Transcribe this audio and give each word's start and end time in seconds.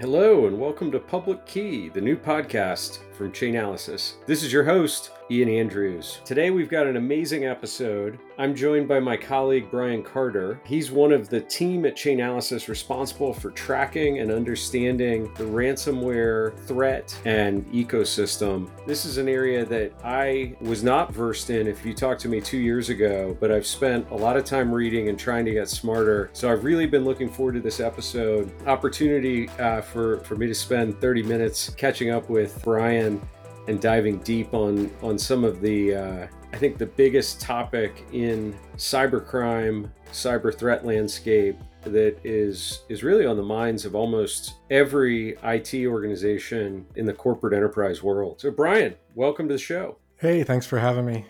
Hello, 0.00 0.46
and 0.46 0.60
welcome 0.60 0.92
to 0.92 1.00
Public 1.00 1.44
Key, 1.44 1.88
the 1.88 2.00
new 2.00 2.16
podcast 2.16 3.00
from 3.14 3.32
Chainalysis. 3.32 4.12
This 4.26 4.44
is 4.44 4.52
your 4.52 4.62
host, 4.62 5.10
Ian 5.30 5.50
Andrews. 5.50 6.20
Today 6.24 6.50
we've 6.50 6.70
got 6.70 6.86
an 6.86 6.96
amazing 6.96 7.44
episode. 7.44 8.18
I'm 8.38 8.54
joined 8.54 8.88
by 8.88 8.98
my 8.98 9.16
colleague 9.16 9.70
Brian 9.70 10.02
Carter. 10.02 10.58
He's 10.64 10.90
one 10.90 11.12
of 11.12 11.28
the 11.28 11.40
team 11.40 11.84
at 11.84 11.96
Chainalysis 11.96 12.68
responsible 12.68 13.34
for 13.34 13.50
tracking 13.50 14.20
and 14.20 14.30
understanding 14.30 15.24
the 15.34 15.44
ransomware 15.44 16.58
threat 16.66 17.14
and 17.26 17.66
ecosystem. 17.72 18.70
This 18.86 19.04
is 19.04 19.18
an 19.18 19.28
area 19.28 19.66
that 19.66 19.92
I 20.02 20.56
was 20.62 20.82
not 20.82 21.12
versed 21.12 21.50
in 21.50 21.66
if 21.66 21.84
you 21.84 21.92
talked 21.92 22.22
to 22.22 22.28
me 22.28 22.40
two 22.40 22.58
years 22.58 22.88
ago, 22.88 23.36
but 23.38 23.50
I've 23.50 23.66
spent 23.66 24.08
a 24.10 24.16
lot 24.16 24.38
of 24.38 24.44
time 24.44 24.72
reading 24.72 25.10
and 25.10 25.18
trying 25.18 25.44
to 25.44 25.52
get 25.52 25.68
smarter. 25.68 26.30
So 26.32 26.50
I've 26.50 26.64
really 26.64 26.86
been 26.86 27.04
looking 27.04 27.28
forward 27.28 27.52
to 27.52 27.60
this 27.60 27.80
episode. 27.80 28.50
Opportunity 28.66 29.48
uh, 29.58 29.82
for, 29.82 30.20
for 30.20 30.36
me 30.36 30.46
to 30.46 30.54
spend 30.54 30.98
30 31.02 31.22
minutes 31.24 31.68
catching 31.70 32.10
up 32.10 32.30
with 32.30 32.62
Brian 32.62 33.20
and 33.68 33.80
diving 33.80 34.18
deep 34.18 34.52
on 34.54 34.90
on 35.02 35.16
some 35.16 35.44
of 35.44 35.60
the 35.60 35.94
uh, 35.94 36.26
I 36.52 36.56
think 36.56 36.78
the 36.78 36.86
biggest 36.86 37.40
topic 37.40 38.04
in 38.12 38.58
cybercrime, 38.76 39.90
cyber 40.10 40.52
threat 40.52 40.84
landscape 40.84 41.56
that 41.84 42.18
is 42.24 42.82
is 42.88 43.04
really 43.04 43.26
on 43.26 43.36
the 43.36 43.42
minds 43.42 43.84
of 43.84 43.94
almost 43.94 44.54
every 44.70 45.36
IT 45.44 45.86
organization 45.86 46.86
in 46.96 47.06
the 47.06 47.12
corporate 47.12 47.54
enterprise 47.54 48.02
world. 48.02 48.40
So 48.40 48.50
Brian, 48.50 48.94
welcome 49.14 49.46
to 49.48 49.54
the 49.54 49.58
show. 49.58 49.98
Hey, 50.16 50.42
thanks 50.42 50.66
for 50.66 50.78
having 50.78 51.06
me. 51.06 51.26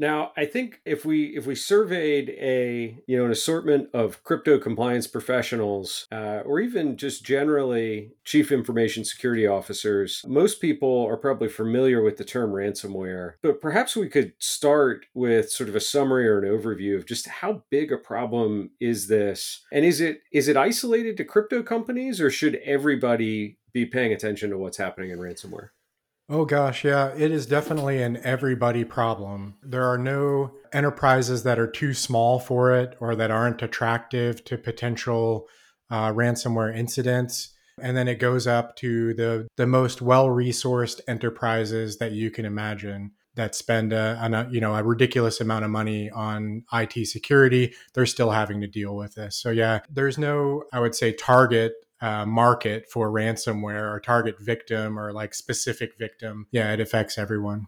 Now, 0.00 0.32
I 0.34 0.46
think 0.46 0.80
if 0.86 1.04
we 1.04 1.36
if 1.36 1.46
we 1.46 1.54
surveyed 1.54 2.30
a 2.30 2.96
you 3.06 3.18
know 3.18 3.26
an 3.26 3.30
assortment 3.30 3.90
of 3.92 4.24
crypto 4.24 4.58
compliance 4.58 5.06
professionals, 5.06 6.08
uh, 6.10 6.40
or 6.46 6.58
even 6.58 6.96
just 6.96 7.22
generally 7.22 8.12
chief 8.24 8.50
information 8.50 9.04
security 9.04 9.46
officers, 9.46 10.24
most 10.26 10.62
people 10.62 11.04
are 11.06 11.18
probably 11.18 11.50
familiar 11.50 12.02
with 12.02 12.16
the 12.16 12.24
term 12.24 12.52
ransomware. 12.52 13.34
But 13.42 13.60
perhaps 13.60 13.94
we 13.94 14.08
could 14.08 14.32
start 14.38 15.04
with 15.12 15.50
sort 15.50 15.68
of 15.68 15.76
a 15.76 15.80
summary 15.80 16.26
or 16.26 16.38
an 16.38 16.50
overview 16.50 16.96
of 16.96 17.04
just 17.04 17.28
how 17.28 17.64
big 17.68 17.92
a 17.92 17.98
problem 17.98 18.70
is 18.80 19.06
this, 19.06 19.66
and 19.70 19.84
is 19.84 20.00
it 20.00 20.22
is 20.32 20.48
it 20.48 20.56
isolated 20.56 21.18
to 21.18 21.24
crypto 21.24 21.62
companies, 21.62 22.22
or 22.22 22.30
should 22.30 22.54
everybody 22.64 23.58
be 23.74 23.84
paying 23.84 24.14
attention 24.14 24.48
to 24.48 24.56
what's 24.56 24.78
happening 24.78 25.10
in 25.10 25.18
ransomware? 25.18 25.68
Oh 26.32 26.44
gosh, 26.44 26.84
yeah, 26.84 27.12
it 27.16 27.32
is 27.32 27.44
definitely 27.44 28.00
an 28.00 28.20
everybody 28.22 28.84
problem. 28.84 29.56
There 29.64 29.82
are 29.82 29.98
no 29.98 30.52
enterprises 30.72 31.42
that 31.42 31.58
are 31.58 31.66
too 31.66 31.92
small 31.92 32.38
for 32.38 32.72
it 32.72 32.96
or 33.00 33.16
that 33.16 33.32
aren't 33.32 33.62
attractive 33.62 34.44
to 34.44 34.56
potential 34.56 35.48
uh, 35.90 36.12
ransomware 36.12 36.74
incidents. 36.74 37.52
And 37.82 37.96
then 37.96 38.06
it 38.06 38.20
goes 38.20 38.46
up 38.46 38.76
to 38.76 39.12
the, 39.14 39.48
the 39.56 39.66
most 39.66 40.00
well 40.00 40.28
resourced 40.28 41.00
enterprises 41.08 41.98
that 41.98 42.12
you 42.12 42.30
can 42.30 42.44
imagine 42.44 43.10
that 43.34 43.56
spend 43.56 43.92
a, 43.92 44.16
a, 44.22 44.48
you 44.52 44.60
know 44.60 44.76
a 44.76 44.84
ridiculous 44.84 45.40
amount 45.40 45.64
of 45.64 45.70
money 45.72 46.10
on 46.10 46.62
IT 46.72 47.08
security. 47.08 47.74
They're 47.94 48.06
still 48.06 48.30
having 48.30 48.60
to 48.60 48.68
deal 48.68 48.94
with 48.94 49.16
this. 49.16 49.36
So 49.36 49.50
yeah, 49.50 49.80
there's 49.90 50.16
no 50.16 50.62
I 50.72 50.78
would 50.78 50.94
say 50.94 51.12
target 51.12 51.72
uh, 52.00 52.26
market 52.26 52.90
for 52.90 53.10
ransomware 53.10 53.92
or 53.92 54.00
target 54.00 54.36
victim 54.40 54.98
or 54.98 55.12
like 55.12 55.34
specific 55.34 55.92
victim, 55.98 56.46
yeah, 56.50 56.72
it 56.72 56.80
affects 56.80 57.18
everyone. 57.18 57.66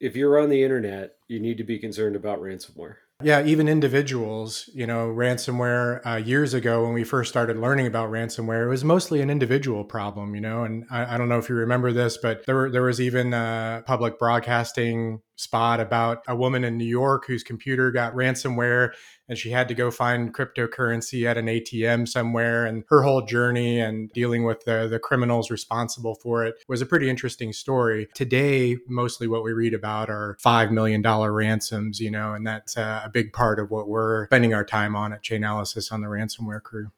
If 0.00 0.16
you're 0.16 0.38
on 0.38 0.48
the 0.48 0.62
internet, 0.62 1.16
you 1.28 1.40
need 1.40 1.58
to 1.58 1.64
be 1.64 1.78
concerned 1.78 2.16
about 2.16 2.40
ransomware. 2.40 2.96
Yeah, 3.22 3.44
even 3.44 3.68
individuals, 3.68 4.70
you 4.72 4.86
know, 4.86 5.08
ransomware 5.08 6.00
uh, 6.06 6.16
years 6.16 6.54
ago 6.54 6.84
when 6.84 6.94
we 6.94 7.04
first 7.04 7.28
started 7.28 7.58
learning 7.58 7.86
about 7.86 8.10
ransomware, 8.10 8.64
it 8.64 8.68
was 8.68 8.82
mostly 8.82 9.20
an 9.20 9.28
individual 9.28 9.84
problem, 9.84 10.34
you 10.34 10.40
know. 10.40 10.64
And 10.64 10.86
I, 10.90 11.14
I 11.14 11.18
don't 11.18 11.28
know 11.28 11.38
if 11.38 11.50
you 11.50 11.54
remember 11.54 11.92
this, 11.92 12.16
but 12.16 12.46
there, 12.46 12.54
were, 12.54 12.70
there 12.70 12.82
was 12.82 12.98
even 12.98 13.34
a 13.34 13.82
public 13.86 14.18
broadcasting 14.18 15.20
spot 15.40 15.80
about 15.80 16.22
a 16.28 16.36
woman 16.36 16.64
in 16.64 16.76
New 16.76 16.84
York 16.84 17.26
whose 17.26 17.42
computer 17.42 17.90
got 17.90 18.14
ransomware 18.14 18.92
and 19.30 19.38
she 19.38 19.50
had 19.50 19.68
to 19.68 19.74
go 19.74 19.90
find 19.92 20.34
cryptocurrency 20.34 21.24
at 21.24 21.38
an 21.38 21.46
ATM 21.46 22.08
somewhere. 22.08 22.66
And 22.66 22.82
her 22.88 23.02
whole 23.02 23.22
journey 23.22 23.80
and 23.80 24.10
dealing 24.12 24.44
with 24.44 24.64
the, 24.64 24.88
the 24.88 24.98
criminals 24.98 25.50
responsible 25.50 26.16
for 26.16 26.44
it 26.44 26.56
was 26.68 26.82
a 26.82 26.86
pretty 26.86 27.08
interesting 27.08 27.52
story. 27.52 28.08
Today, 28.14 28.76
mostly 28.88 29.28
what 29.28 29.44
we 29.44 29.52
read 29.52 29.72
about 29.72 30.10
are 30.10 30.36
$5 30.44 30.72
million 30.72 31.00
ransoms, 31.00 32.00
you 32.00 32.10
know, 32.10 32.34
and 32.34 32.44
that's 32.44 32.76
uh, 32.76 33.02
a 33.04 33.08
big 33.08 33.32
part 33.32 33.60
of 33.60 33.70
what 33.70 33.88
we're 33.88 34.26
spending 34.26 34.52
our 34.52 34.64
time 34.64 34.96
on 34.96 35.12
at 35.12 35.22
Chainalysis 35.22 35.92
on 35.92 36.00
the 36.00 36.08
ransomware 36.08 36.62
crew. 36.62 36.90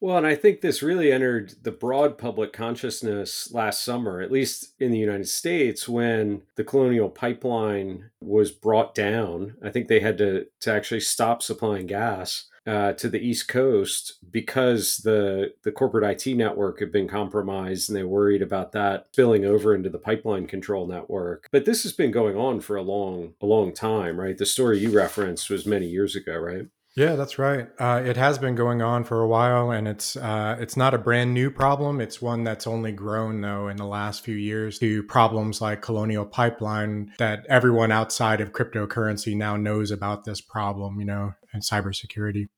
Well, 0.00 0.16
and 0.16 0.26
I 0.26 0.36
think 0.36 0.60
this 0.60 0.82
really 0.82 1.10
entered 1.10 1.54
the 1.62 1.72
broad 1.72 2.18
public 2.18 2.52
consciousness 2.52 3.52
last 3.52 3.82
summer, 3.82 4.20
at 4.20 4.30
least 4.30 4.74
in 4.78 4.92
the 4.92 4.98
United 4.98 5.28
States, 5.28 5.88
when 5.88 6.42
the 6.54 6.62
Colonial 6.62 7.08
Pipeline 7.08 8.10
was 8.20 8.52
brought 8.52 8.94
down. 8.94 9.56
I 9.62 9.70
think 9.70 9.88
they 9.88 9.98
had 9.98 10.16
to, 10.18 10.46
to 10.60 10.72
actually 10.72 11.00
stop 11.00 11.42
supplying 11.42 11.86
gas. 11.86 12.44
Uh, 12.66 12.92
to 12.92 13.08
the 13.08 13.26
East 13.26 13.48
Coast 13.48 14.18
because 14.30 14.98
the 14.98 15.54
the 15.62 15.72
corporate 15.72 16.04
IT 16.04 16.36
network 16.36 16.80
had 16.80 16.92
been 16.92 17.08
compromised, 17.08 17.88
and 17.88 17.96
they 17.96 18.04
worried 18.04 18.42
about 18.42 18.72
that 18.72 19.06
spilling 19.12 19.46
over 19.46 19.74
into 19.74 19.88
the 19.88 19.98
pipeline 19.98 20.46
control 20.46 20.86
network. 20.86 21.48
But 21.50 21.64
this 21.64 21.82
has 21.84 21.94
been 21.94 22.10
going 22.10 22.36
on 22.36 22.60
for 22.60 22.76
a 22.76 22.82
long 22.82 23.32
a 23.40 23.46
long 23.46 23.72
time, 23.72 24.20
right? 24.20 24.36
The 24.36 24.44
story 24.44 24.80
you 24.80 24.90
referenced 24.90 25.48
was 25.48 25.64
many 25.64 25.86
years 25.86 26.14
ago, 26.14 26.36
right? 26.36 26.66
Yeah, 26.98 27.14
that's 27.14 27.38
right. 27.38 27.68
Uh, 27.78 28.02
it 28.04 28.16
has 28.16 28.38
been 28.38 28.56
going 28.56 28.82
on 28.82 29.04
for 29.04 29.20
a 29.20 29.28
while, 29.28 29.70
and 29.70 29.86
it's 29.86 30.16
uh, 30.16 30.56
it's 30.58 30.76
not 30.76 30.94
a 30.94 30.98
brand 30.98 31.32
new 31.32 31.48
problem. 31.48 32.00
It's 32.00 32.20
one 32.20 32.42
that's 32.42 32.66
only 32.66 32.90
grown 32.90 33.40
though 33.40 33.68
in 33.68 33.76
the 33.76 33.86
last 33.86 34.24
few 34.24 34.34
years 34.34 34.80
to 34.80 35.04
problems 35.04 35.60
like 35.60 35.80
Colonial 35.80 36.26
Pipeline 36.26 37.12
that 37.18 37.46
everyone 37.48 37.92
outside 37.92 38.40
of 38.40 38.50
cryptocurrency 38.50 39.36
now 39.36 39.56
knows 39.56 39.92
about 39.92 40.24
this 40.24 40.40
problem. 40.40 40.98
You 40.98 41.06
know, 41.06 41.34
and 41.52 41.62
cybersecurity. 41.62 42.48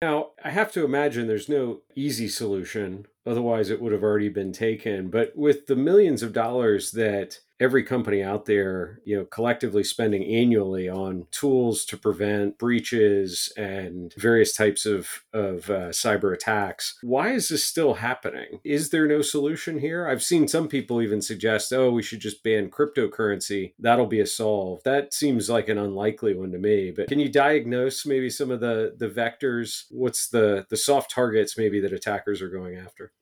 Now, 0.00 0.30
I 0.44 0.50
have 0.50 0.70
to 0.72 0.84
imagine 0.84 1.26
there's 1.26 1.48
no 1.48 1.80
easy 1.96 2.28
solution, 2.28 3.06
otherwise, 3.26 3.68
it 3.68 3.82
would 3.82 3.92
have 3.92 4.04
already 4.04 4.28
been 4.28 4.52
taken. 4.52 5.10
But 5.10 5.32
with 5.34 5.66
the 5.66 5.74
millions 5.74 6.22
of 6.22 6.32
dollars 6.32 6.92
that 6.92 7.40
every 7.60 7.84
company 7.84 8.22
out 8.22 8.46
there, 8.46 9.00
you 9.04 9.16
know, 9.16 9.24
collectively 9.24 9.84
spending 9.84 10.24
annually 10.24 10.88
on 10.88 11.26
tools 11.30 11.84
to 11.86 11.96
prevent 11.96 12.58
breaches 12.58 13.52
and 13.56 14.12
various 14.16 14.54
types 14.54 14.86
of 14.86 15.24
of 15.32 15.70
uh, 15.70 15.88
cyber 15.88 16.32
attacks. 16.32 16.98
Why 17.02 17.32
is 17.32 17.48
this 17.48 17.64
still 17.64 17.94
happening? 17.94 18.60
Is 18.64 18.90
there 18.90 19.06
no 19.06 19.22
solution 19.22 19.78
here? 19.78 20.06
I've 20.06 20.22
seen 20.22 20.48
some 20.48 20.68
people 20.68 21.00
even 21.00 21.22
suggest, 21.22 21.72
"Oh, 21.72 21.90
we 21.90 22.02
should 22.02 22.20
just 22.20 22.42
ban 22.42 22.70
cryptocurrency. 22.70 23.74
That'll 23.78 24.06
be 24.06 24.20
a 24.20 24.26
solve." 24.26 24.82
That 24.84 25.14
seems 25.14 25.48
like 25.48 25.68
an 25.68 25.78
unlikely 25.78 26.34
one 26.34 26.52
to 26.52 26.58
me. 26.58 26.90
But 26.90 27.08
can 27.08 27.20
you 27.20 27.28
diagnose 27.28 28.06
maybe 28.06 28.30
some 28.30 28.50
of 28.50 28.60
the 28.60 28.94
the 28.96 29.08
vectors? 29.08 29.84
What's 29.90 30.28
the 30.28 30.66
the 30.68 30.76
soft 30.76 31.10
targets 31.10 31.56
maybe 31.56 31.80
that 31.80 31.92
attackers 31.92 32.42
are 32.42 32.48
going 32.48 32.76
after? 32.76 33.12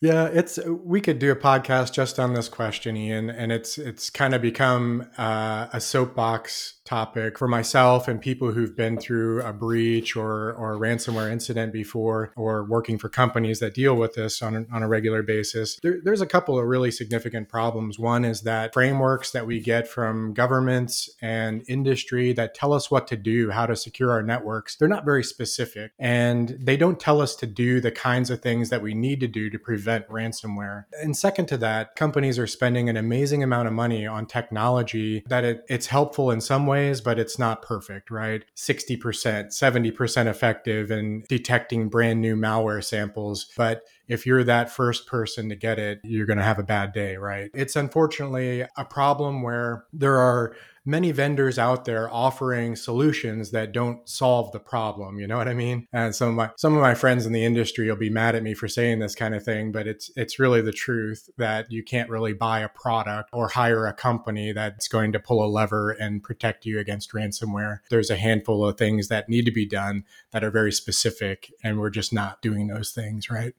Yeah, 0.00 0.28
it's 0.32 0.58
we 0.66 1.02
could 1.02 1.18
do 1.18 1.30
a 1.30 1.36
podcast 1.36 1.92
just 1.92 2.18
on 2.18 2.32
this 2.32 2.48
question, 2.48 2.96
Ian, 2.96 3.28
and 3.28 3.52
it's 3.52 3.76
it's 3.76 4.08
kind 4.08 4.34
of 4.34 4.40
become 4.40 5.06
uh, 5.18 5.66
a 5.74 5.80
soapbox 5.80 6.79
topic 6.90 7.38
for 7.38 7.46
myself 7.46 8.08
and 8.08 8.20
people 8.20 8.50
who've 8.50 8.76
been 8.76 8.98
through 8.98 9.40
a 9.42 9.52
breach 9.52 10.16
or 10.16 10.52
or 10.54 10.74
a 10.74 10.78
ransomware 10.78 11.30
incident 11.30 11.72
before, 11.72 12.32
or 12.36 12.64
working 12.64 12.98
for 12.98 13.08
companies 13.08 13.60
that 13.60 13.74
deal 13.74 13.94
with 13.94 14.14
this 14.14 14.42
on 14.42 14.56
a, 14.56 14.66
on 14.74 14.82
a 14.82 14.88
regular 14.88 15.22
basis. 15.22 15.78
There, 15.82 15.98
there's 16.02 16.20
a 16.20 16.26
couple 16.26 16.58
of 16.58 16.66
really 16.66 16.90
significant 16.90 17.48
problems. 17.48 17.98
One 17.98 18.24
is 18.24 18.40
that 18.42 18.72
frameworks 18.72 19.30
that 19.30 19.46
we 19.46 19.60
get 19.60 19.86
from 19.86 20.34
governments 20.34 21.08
and 21.22 21.62
industry 21.68 22.32
that 22.32 22.54
tell 22.54 22.72
us 22.72 22.90
what 22.90 23.06
to 23.08 23.16
do, 23.16 23.50
how 23.50 23.66
to 23.66 23.76
secure 23.76 24.10
our 24.10 24.22
networks, 24.22 24.76
they're 24.76 24.88
not 24.88 25.04
very 25.04 25.22
specific, 25.22 25.92
and 25.98 26.56
they 26.60 26.76
don't 26.76 26.98
tell 26.98 27.20
us 27.20 27.36
to 27.36 27.46
do 27.46 27.80
the 27.80 27.92
kinds 27.92 28.30
of 28.30 28.42
things 28.42 28.68
that 28.70 28.82
we 28.82 28.94
need 28.94 29.20
to 29.20 29.28
do 29.28 29.48
to 29.50 29.58
prevent 29.58 30.08
ransomware. 30.08 30.84
And 31.00 31.16
second 31.16 31.46
to 31.46 31.56
that, 31.58 31.94
companies 31.94 32.38
are 32.38 32.48
spending 32.48 32.88
an 32.88 32.96
amazing 32.96 33.42
amount 33.42 33.68
of 33.68 33.74
money 33.74 34.06
on 34.06 34.26
technology 34.26 35.22
that 35.28 35.44
it, 35.44 35.64
it's 35.68 35.86
helpful 35.86 36.30
in 36.30 36.40
some 36.40 36.66
ways, 36.80 37.00
but 37.00 37.18
it's 37.18 37.38
not 37.38 37.62
perfect, 37.62 38.10
right? 38.10 38.44
60%, 38.56 38.98
70% 38.98 40.26
effective 40.26 40.90
in 40.90 41.24
detecting 41.28 41.88
brand 41.88 42.20
new 42.20 42.36
malware 42.36 42.82
samples. 42.82 43.46
But 43.56 43.82
if 44.08 44.26
you're 44.26 44.44
that 44.44 44.70
first 44.70 45.06
person 45.06 45.48
to 45.50 45.56
get 45.56 45.78
it, 45.78 46.00
you're 46.02 46.26
going 46.26 46.38
to 46.38 46.44
have 46.44 46.58
a 46.58 46.64
bad 46.64 46.92
day, 46.92 47.16
right? 47.16 47.50
It's 47.54 47.76
unfortunately 47.76 48.62
a 48.76 48.84
problem 48.84 49.42
where 49.42 49.84
there 49.92 50.16
are 50.16 50.56
many 50.90 51.12
vendors 51.12 51.58
out 51.58 51.84
there 51.84 52.12
offering 52.12 52.74
solutions 52.74 53.52
that 53.52 53.72
don't 53.72 54.08
solve 54.08 54.50
the 54.52 54.60
problem 54.60 55.18
you 55.18 55.26
know 55.26 55.38
what 55.38 55.48
i 55.48 55.54
mean? 55.54 55.86
And 55.92 56.14
some 56.14 56.28
of 56.30 56.34
my 56.34 56.50
some 56.56 56.74
of 56.74 56.80
my 56.80 56.94
friends 56.94 57.26
in 57.26 57.32
the 57.32 57.44
industry 57.44 57.88
will 57.88 57.96
be 57.96 58.10
mad 58.10 58.34
at 58.34 58.42
me 58.42 58.54
for 58.54 58.68
saying 58.68 58.98
this 58.98 59.14
kind 59.14 59.34
of 59.34 59.44
thing 59.44 59.72
but 59.72 59.86
it's 59.86 60.10
it's 60.16 60.38
really 60.38 60.60
the 60.60 60.72
truth 60.72 61.28
that 61.36 61.70
you 61.70 61.82
can't 61.82 62.10
really 62.10 62.32
buy 62.32 62.60
a 62.60 62.68
product 62.68 63.30
or 63.32 63.48
hire 63.48 63.86
a 63.86 63.92
company 63.92 64.52
that's 64.52 64.88
going 64.88 65.12
to 65.12 65.20
pull 65.20 65.44
a 65.44 65.48
lever 65.48 65.90
and 65.90 66.22
protect 66.22 66.66
you 66.66 66.78
against 66.78 67.12
ransomware. 67.12 67.78
There's 67.90 68.10
a 68.10 68.16
handful 68.16 68.64
of 68.64 68.76
things 68.76 69.08
that 69.08 69.28
need 69.28 69.44
to 69.44 69.50
be 69.50 69.66
done 69.66 70.04
that 70.32 70.44
are 70.44 70.50
very 70.50 70.72
specific 70.72 71.52
and 71.62 71.78
we're 71.78 71.90
just 71.90 72.12
not 72.12 72.42
doing 72.42 72.66
those 72.66 72.90
things 72.90 73.30
right 73.30 73.54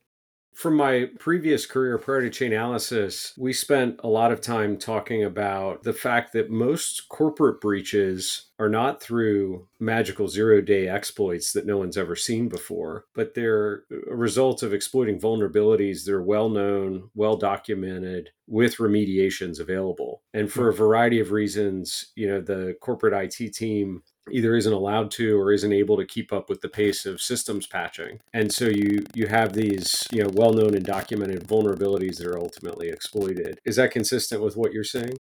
From 0.53 0.75
my 0.75 1.09
previous 1.18 1.65
career 1.65 1.98
prior 1.98 2.30
to 2.30 2.30
Chainalysis, 2.30 3.38
we 3.38 3.53
spent 3.53 4.00
a 4.03 4.07
lot 4.07 4.31
of 4.31 4.42
time 4.42 4.77
talking 4.77 5.24
about 5.24 5.83
the 5.83 5.94
fact 5.94 6.33
that 6.33 6.51
most 6.51 7.09
corporate 7.09 7.62
breaches 7.62 8.48
are 8.59 8.69
not 8.69 9.01
through 9.01 9.68
magical 9.80 10.27
zero 10.27 10.62
day 10.62 10.88
exploits 10.88 11.51
that 11.53 11.65
no 11.65 11.77
one's 11.77 11.98
ever 11.98 12.15
seen 12.15 12.48
before, 12.48 13.06
but 13.15 13.33
they're 13.33 13.83
a 14.09 14.15
result 14.15 14.62
of 14.62 14.74
exploiting 14.74 15.19
vulnerabilities 15.19 16.06
that 16.06 16.13
are 16.13 16.21
well 16.21 16.50
known, 16.50 17.09
well 17.15 17.38
documented, 17.38 18.30
with 18.45 18.77
remediations 18.77 19.59
available. 19.59 20.21
And 20.33 20.51
for 20.51 20.69
a 20.69 20.74
hmm. 20.74 20.77
variety 20.77 21.19
of 21.19 21.31
reasons, 21.31 22.12
you 22.15 22.27
know, 22.27 22.42
the 22.42 22.75
corporate 22.81 23.13
IT 23.13 23.54
team 23.54 24.04
either 24.29 24.56
isn't 24.56 24.73
allowed 24.73 25.12
to 25.12 25.39
or 25.39 25.51
isn't 25.51 25.73
able 25.73 25.97
to 25.97 26.06
keep 26.06 26.31
up 26.31 26.50
with 26.50 26.62
the 26.62 26.69
pace 26.69 27.06
of 27.06 27.21
systems 27.21 27.65
patching. 27.68 28.19
And 28.33 28.51
so 28.51 28.65
you 28.65 29.06
you 29.13 29.27
have 29.27 29.53
these 29.53 30.07
you 30.12 30.23
know 30.23 30.29
well 30.33 30.53
known 30.53 30.75
and 30.75 30.85
documented 30.85 31.47
vulnerabilities 31.47 32.18
that 32.18 32.27
are 32.27 32.39
ultimately 32.39 32.89
exploited. 32.89 33.59
Is 33.65 33.77
that 33.77 33.91
consistent 33.91 34.41
with 34.41 34.56
what 34.56 34.73
you're 34.73 34.83
saying 34.83 35.18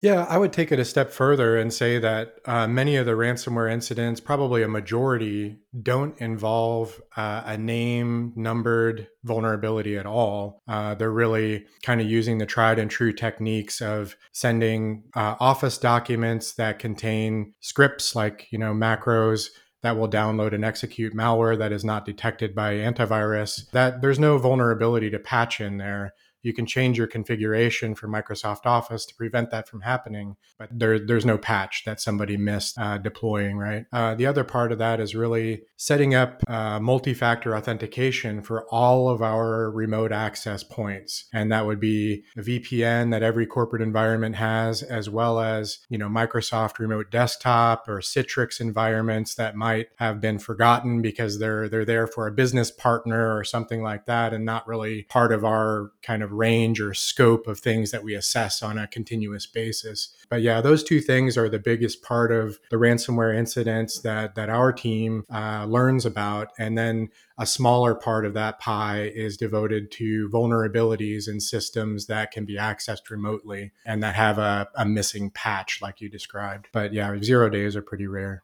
yeah, 0.00 0.24
I 0.28 0.38
would 0.38 0.52
take 0.52 0.70
it 0.70 0.78
a 0.78 0.84
step 0.84 1.10
further 1.10 1.56
and 1.56 1.72
say 1.72 1.98
that 1.98 2.36
uh, 2.44 2.68
many 2.68 2.94
of 2.94 3.06
the 3.06 3.12
ransomware 3.12 3.70
incidents, 3.70 4.20
probably 4.20 4.62
a 4.62 4.68
majority, 4.68 5.58
don't 5.82 6.16
involve 6.20 7.00
uh, 7.16 7.42
a 7.44 7.58
name 7.58 8.32
numbered 8.36 9.08
vulnerability 9.24 9.96
at 9.98 10.06
all. 10.06 10.62
Uh, 10.68 10.94
they're 10.94 11.10
really 11.10 11.66
kind 11.82 12.00
of 12.00 12.06
using 12.06 12.38
the 12.38 12.46
tried 12.46 12.78
and 12.78 12.92
true 12.92 13.12
techniques 13.12 13.80
of 13.80 14.16
sending 14.32 15.02
uh, 15.16 15.34
Office 15.40 15.78
documents 15.78 16.54
that 16.54 16.78
contain 16.78 17.54
scripts 17.60 18.14
like, 18.14 18.46
you 18.52 18.58
know, 18.58 18.72
macros 18.72 19.48
that 19.82 19.96
will 19.96 20.08
download 20.08 20.54
and 20.54 20.64
execute 20.64 21.14
malware 21.14 21.58
that 21.58 21.72
is 21.72 21.84
not 21.84 22.04
detected 22.04 22.54
by 22.54 22.74
antivirus. 22.74 23.68
That 23.72 24.00
there's 24.00 24.18
no 24.18 24.38
vulnerability 24.38 25.10
to 25.10 25.18
patch 25.18 25.60
in 25.60 25.78
there 25.78 26.14
you 26.42 26.52
can 26.52 26.66
change 26.66 26.98
your 26.98 27.06
configuration 27.06 27.94
for 27.94 28.08
Microsoft 28.08 28.66
Office 28.66 29.04
to 29.06 29.14
prevent 29.14 29.50
that 29.50 29.68
from 29.68 29.82
happening, 29.82 30.36
but 30.58 30.68
there, 30.72 30.98
there's 30.98 31.26
no 31.26 31.38
patch 31.38 31.82
that 31.84 32.00
somebody 32.00 32.36
missed 32.36 32.78
uh, 32.78 32.98
deploying, 32.98 33.56
right? 33.56 33.86
Uh, 33.92 34.14
the 34.14 34.26
other 34.26 34.44
part 34.44 34.72
of 34.72 34.78
that 34.78 35.00
is 35.00 35.14
really 35.14 35.62
setting 35.76 36.14
up 36.14 36.42
uh, 36.48 36.80
multi 36.80 37.14
factor 37.14 37.56
authentication 37.56 38.42
for 38.42 38.66
all 38.70 39.08
of 39.08 39.22
our 39.22 39.70
remote 39.70 40.12
access 40.12 40.62
points. 40.62 41.26
And 41.32 41.50
that 41.52 41.66
would 41.66 41.80
be 41.80 42.24
a 42.36 42.40
VPN 42.40 43.10
that 43.10 43.22
every 43.22 43.46
corporate 43.46 43.82
environment 43.82 44.36
has, 44.36 44.82
as 44.82 45.08
well 45.08 45.40
as, 45.40 45.78
you 45.88 45.98
know, 45.98 46.08
Microsoft 46.08 46.78
Remote 46.78 47.10
Desktop 47.10 47.88
or 47.88 48.00
Citrix 48.00 48.60
environments 48.60 49.34
that 49.34 49.56
might 49.56 49.88
have 49.98 50.20
been 50.20 50.38
forgotten 50.38 51.02
because 51.02 51.38
they're, 51.38 51.68
they're 51.68 51.84
there 51.84 52.06
for 52.06 52.26
a 52.26 52.32
business 52.32 52.70
partner 52.70 53.36
or 53.36 53.44
something 53.44 53.82
like 53.82 54.06
that 54.06 54.32
and 54.32 54.44
not 54.44 54.66
really 54.66 55.04
part 55.04 55.32
of 55.32 55.44
our 55.44 55.92
kind 56.02 56.22
of 56.22 56.27
of 56.28 56.32
range 56.32 56.80
or 56.80 56.92
scope 56.92 57.46
of 57.46 57.58
things 57.58 57.90
that 57.90 58.04
we 58.04 58.14
assess 58.14 58.62
on 58.62 58.78
a 58.78 58.86
continuous 58.86 59.46
basis. 59.46 60.14
But 60.28 60.42
yeah, 60.42 60.60
those 60.60 60.84
two 60.84 61.00
things 61.00 61.38
are 61.38 61.48
the 61.48 61.58
biggest 61.58 62.02
part 62.02 62.30
of 62.30 62.58
the 62.70 62.76
ransomware 62.76 63.34
incidents 63.34 64.00
that 64.00 64.34
that 64.34 64.50
our 64.50 64.72
team 64.72 65.24
uh, 65.32 65.64
learns 65.66 66.04
about, 66.04 66.48
and 66.58 66.76
then 66.76 67.08
a 67.38 67.46
smaller 67.46 67.94
part 67.94 68.26
of 68.26 68.34
that 68.34 68.58
pie 68.58 69.10
is 69.14 69.36
devoted 69.36 69.90
to 69.92 70.28
vulnerabilities 70.28 71.28
in 71.28 71.40
systems 71.40 72.06
that 72.06 72.32
can 72.32 72.44
be 72.44 72.56
accessed 72.56 73.10
remotely 73.10 73.70
and 73.86 74.02
that 74.02 74.16
have 74.16 74.38
a, 74.38 74.68
a 74.74 74.84
missing 74.84 75.30
patch, 75.30 75.80
like 75.80 76.00
you 76.00 76.08
described. 76.08 76.68
But 76.72 76.92
yeah, 76.92 77.16
zero 77.22 77.48
days 77.48 77.76
are 77.76 77.82
pretty 77.82 78.06
rare 78.06 78.42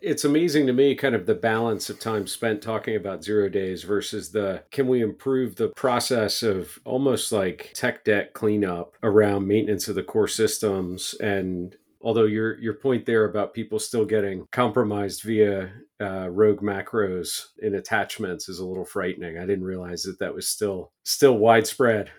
it's 0.00 0.24
amazing 0.24 0.66
to 0.66 0.72
me 0.72 0.94
kind 0.94 1.14
of 1.14 1.26
the 1.26 1.34
balance 1.34 1.88
of 1.88 1.98
time 1.98 2.26
spent 2.26 2.60
talking 2.60 2.96
about 2.96 3.24
zero 3.24 3.48
days 3.48 3.82
versus 3.82 4.30
the 4.30 4.62
can 4.70 4.86
we 4.86 5.02
improve 5.02 5.56
the 5.56 5.68
process 5.68 6.42
of 6.42 6.78
almost 6.84 7.32
like 7.32 7.70
tech 7.74 8.04
debt 8.04 8.34
cleanup 8.34 8.96
around 9.02 9.46
maintenance 9.46 9.88
of 9.88 9.94
the 9.94 10.02
core 10.02 10.28
systems? 10.28 11.14
And 11.20 11.76
although 12.02 12.26
your 12.26 12.58
your 12.60 12.74
point 12.74 13.06
there 13.06 13.24
about 13.24 13.54
people 13.54 13.78
still 13.78 14.04
getting 14.04 14.46
compromised 14.52 15.22
via 15.22 15.72
uh, 16.00 16.28
rogue 16.28 16.60
macros 16.60 17.46
in 17.62 17.76
attachments 17.76 18.48
is 18.48 18.58
a 18.58 18.66
little 18.66 18.84
frightening. 18.84 19.38
I 19.38 19.46
didn't 19.46 19.64
realize 19.64 20.02
that 20.02 20.18
that 20.18 20.34
was 20.34 20.48
still 20.48 20.92
still 21.04 21.38
widespread 21.38 22.10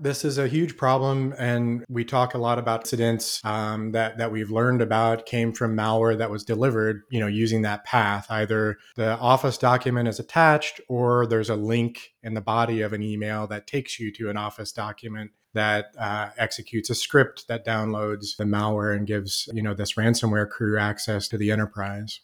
this 0.00 0.24
is 0.24 0.38
a 0.38 0.48
huge 0.48 0.76
problem, 0.76 1.34
and 1.38 1.84
we 1.88 2.04
talk 2.04 2.34
a 2.34 2.38
lot 2.38 2.58
about 2.58 2.80
incidents 2.80 3.40
um, 3.44 3.92
that 3.92 4.18
that 4.18 4.32
we've 4.32 4.50
learned 4.50 4.82
about 4.82 5.26
came 5.26 5.52
from 5.52 5.76
malware 5.76 6.18
that 6.18 6.30
was 6.30 6.44
delivered, 6.44 7.02
you 7.10 7.20
know, 7.20 7.26
using 7.26 7.62
that 7.62 7.84
path. 7.84 8.26
Either 8.30 8.78
the 8.96 9.18
Office 9.18 9.58
document 9.58 10.08
is 10.08 10.18
attached, 10.18 10.80
or 10.88 11.26
there's 11.26 11.50
a 11.50 11.56
link 11.56 12.12
in 12.22 12.34
the 12.34 12.40
body 12.40 12.80
of 12.80 12.92
an 12.92 13.02
email 13.02 13.46
that 13.46 13.66
takes 13.66 13.98
you 13.98 14.12
to 14.12 14.30
an 14.30 14.36
Office 14.36 14.72
document 14.72 15.30
that 15.54 15.86
uh, 15.98 16.30
executes 16.38 16.90
a 16.90 16.94
script 16.94 17.48
that 17.48 17.66
downloads 17.66 18.36
the 18.36 18.44
malware 18.44 18.96
and 18.96 19.06
gives 19.06 19.48
you 19.52 19.62
know 19.62 19.74
this 19.74 19.94
ransomware 19.94 20.48
crew 20.48 20.78
access 20.78 21.28
to 21.28 21.38
the 21.38 21.50
enterprise. 21.50 22.20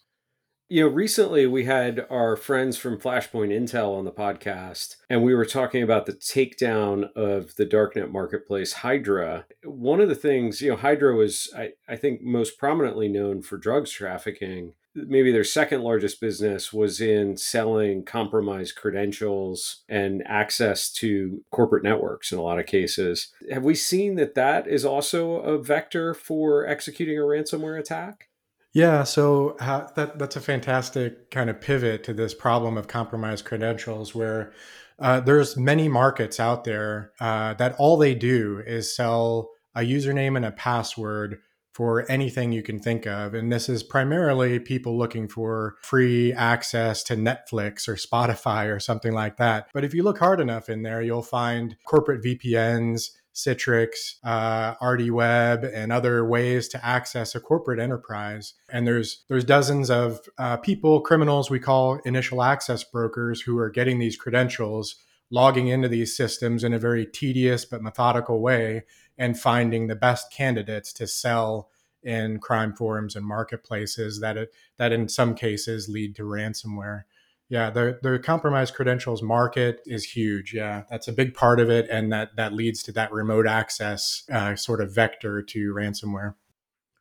You 0.69 0.81
know, 0.81 0.89
recently 0.89 1.47
we 1.47 1.63
had 1.63 2.05
our 2.09 2.35
friends 2.35 2.77
from 2.77 2.99
Flashpoint 2.99 3.57
Intel 3.57 3.97
on 3.97 4.03
the 4.03 4.11
podcast, 4.11 4.97
and 5.09 5.23
we 5.23 5.33
were 5.33 5.45
talking 5.45 5.81
about 5.81 6.05
the 6.05 6.11
takedown 6.11 7.09
of 7.15 7.55
the 7.55 7.65
darknet 7.65 8.11
marketplace 8.11 8.73
Hydra. 8.73 9.45
One 9.63 10.01
of 10.01 10.09
the 10.09 10.15
things, 10.15 10.61
you 10.61 10.71
know, 10.71 10.75
Hydra 10.75 11.15
was, 11.15 11.49
I, 11.55 11.69
I 11.87 11.95
think, 11.95 12.21
most 12.21 12.57
prominently 12.57 13.07
known 13.07 13.43
for 13.43 13.57
drugs 13.57 13.91
trafficking. 13.91 14.73
Maybe 14.93 15.31
their 15.31 15.45
second 15.45 15.83
largest 15.83 16.19
business 16.19 16.73
was 16.73 16.99
in 16.99 17.37
selling 17.37 18.03
compromised 18.03 18.75
credentials 18.75 19.85
and 19.87 20.21
access 20.25 20.91
to 20.95 21.45
corporate 21.49 21.83
networks 21.83 22.33
in 22.33 22.39
a 22.39 22.43
lot 22.43 22.59
of 22.59 22.65
cases. 22.65 23.31
Have 23.49 23.63
we 23.63 23.75
seen 23.75 24.15
that 24.15 24.35
that 24.35 24.67
is 24.67 24.83
also 24.83 25.35
a 25.35 25.57
vector 25.57 26.13
for 26.13 26.67
executing 26.67 27.17
a 27.17 27.21
ransomware 27.21 27.79
attack? 27.79 28.27
Yeah, 28.77 29.05
so 29.05 29.55
that 29.59 30.19
that's 30.19 30.35
a 30.35 30.39
fantastic 30.39 31.31
kind 31.31 31.49
of 31.49 31.59
pivot 31.59 32.03
to 32.03 32.13
this 32.13 32.35
problem 32.35 32.77
of 32.77 32.87
compromised 32.87 33.43
credentials, 33.43 34.13
where 34.13 34.53
uh, 34.99 35.19
there's 35.19 35.57
many 35.57 35.89
markets 35.89 36.39
out 36.39 36.63
there 36.63 37.11
uh, 37.19 37.55
that 37.55 37.73
all 37.79 37.97
they 37.97 38.13
do 38.13 38.61
is 38.67 38.95
sell 38.95 39.49
a 39.73 39.79
username 39.79 40.35
and 40.35 40.45
a 40.45 40.51
password 40.51 41.39
for 41.73 42.05
anything 42.07 42.51
you 42.51 42.61
can 42.61 42.77
think 42.77 43.07
of, 43.07 43.33
and 43.33 43.51
this 43.51 43.67
is 43.67 43.81
primarily 43.81 44.59
people 44.59 44.95
looking 44.95 45.27
for 45.27 45.77
free 45.81 46.31
access 46.33 47.01
to 47.01 47.15
Netflix 47.15 47.87
or 47.87 47.95
Spotify 47.95 48.71
or 48.71 48.79
something 48.79 49.11
like 49.11 49.37
that. 49.37 49.69
But 49.73 49.85
if 49.85 49.95
you 49.95 50.03
look 50.03 50.19
hard 50.19 50.39
enough 50.39 50.69
in 50.69 50.83
there, 50.83 51.01
you'll 51.01 51.23
find 51.23 51.75
corporate 51.83 52.23
VPNs 52.23 53.09
Citrix, 53.37 54.15
uh, 54.23 54.73
RD 54.83 55.11
Web, 55.11 55.63
and 55.63 55.91
other 55.91 56.25
ways 56.25 56.67
to 56.69 56.83
access 56.83 57.35
a 57.35 57.39
corporate 57.39 57.79
enterprise. 57.79 58.55
And 58.69 58.87
there's 58.87 59.23
there's 59.27 59.43
dozens 59.43 59.91
of 59.91 60.21
uh, 60.39 60.57
people, 60.57 61.01
criminals 61.01 61.49
we 61.51 61.59
call 61.59 61.99
initial 62.03 62.41
access 62.41 62.83
brokers, 62.83 63.41
who 63.41 63.59
are 63.59 63.69
getting 63.69 63.99
these 63.99 64.17
credentials, 64.17 64.95
logging 65.29 65.67
into 65.67 65.87
these 65.87 66.17
systems 66.17 66.63
in 66.63 66.73
a 66.73 66.79
very 66.79 67.05
tedious 67.05 67.63
but 67.63 67.83
methodical 67.83 68.41
way, 68.41 68.83
and 69.17 69.39
finding 69.39 69.85
the 69.85 69.95
best 69.95 70.33
candidates 70.33 70.91
to 70.93 71.05
sell 71.05 71.69
in 72.01 72.39
crime 72.39 72.73
forums 72.73 73.15
and 73.15 73.25
marketplaces 73.25 74.19
that 74.19 74.49
that 74.77 74.91
in 74.91 75.07
some 75.07 75.35
cases 75.35 75.87
lead 75.87 76.15
to 76.15 76.23
ransomware. 76.23 77.03
Yeah, 77.49 77.69
the 77.69 77.97
the 78.01 78.19
compromised 78.19 78.73
credentials 78.73 79.21
market 79.21 79.81
is 79.85 80.03
huge. 80.03 80.53
Yeah, 80.53 80.83
that's 80.89 81.07
a 81.07 81.13
big 81.13 81.33
part 81.33 81.59
of 81.59 81.69
it, 81.69 81.87
and 81.89 82.11
that 82.11 82.35
that 82.35 82.53
leads 82.53 82.83
to 82.83 82.91
that 82.93 83.11
remote 83.11 83.47
access 83.47 84.23
uh, 84.31 84.55
sort 84.55 84.81
of 84.81 84.93
vector 84.93 85.41
to 85.41 85.73
ransomware. 85.73 86.35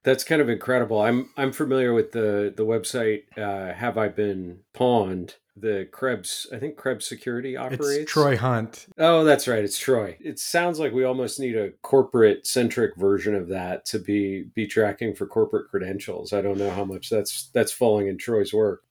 That's 0.04 0.22
kind 0.22 0.40
of 0.40 0.48
incredible. 0.48 1.00
I'm 1.00 1.30
I'm 1.36 1.52
familiar 1.52 1.92
with 1.92 2.12
the 2.12 2.54
the 2.56 2.64
website. 2.64 3.22
Uh, 3.36 3.74
Have 3.74 3.98
I 3.98 4.08
Been 4.08 4.60
Pwned? 4.72 5.34
The 5.58 5.88
Krebs, 5.90 6.46
I 6.52 6.58
think 6.58 6.76
Krebs 6.76 7.06
Security 7.06 7.56
operates. 7.56 8.02
It's 8.02 8.12
Troy 8.12 8.36
Hunt. 8.36 8.86
Oh, 8.98 9.24
that's 9.24 9.48
right. 9.48 9.64
It's 9.64 9.78
Troy. 9.78 10.18
It 10.20 10.38
sounds 10.38 10.78
like 10.78 10.92
we 10.92 11.02
almost 11.02 11.40
need 11.40 11.56
a 11.56 11.70
corporate 11.80 12.46
centric 12.46 12.94
version 12.96 13.34
of 13.34 13.48
that 13.48 13.86
to 13.86 13.98
be 13.98 14.44
be 14.54 14.66
tracking 14.66 15.14
for 15.14 15.26
corporate 15.26 15.70
credentials. 15.70 16.34
I 16.34 16.42
don't 16.42 16.58
know 16.58 16.70
how 16.70 16.84
much 16.84 17.08
that's 17.08 17.48
that's 17.54 17.72
falling 17.72 18.06
in 18.06 18.18
Troy's 18.18 18.52
work. 18.52 18.82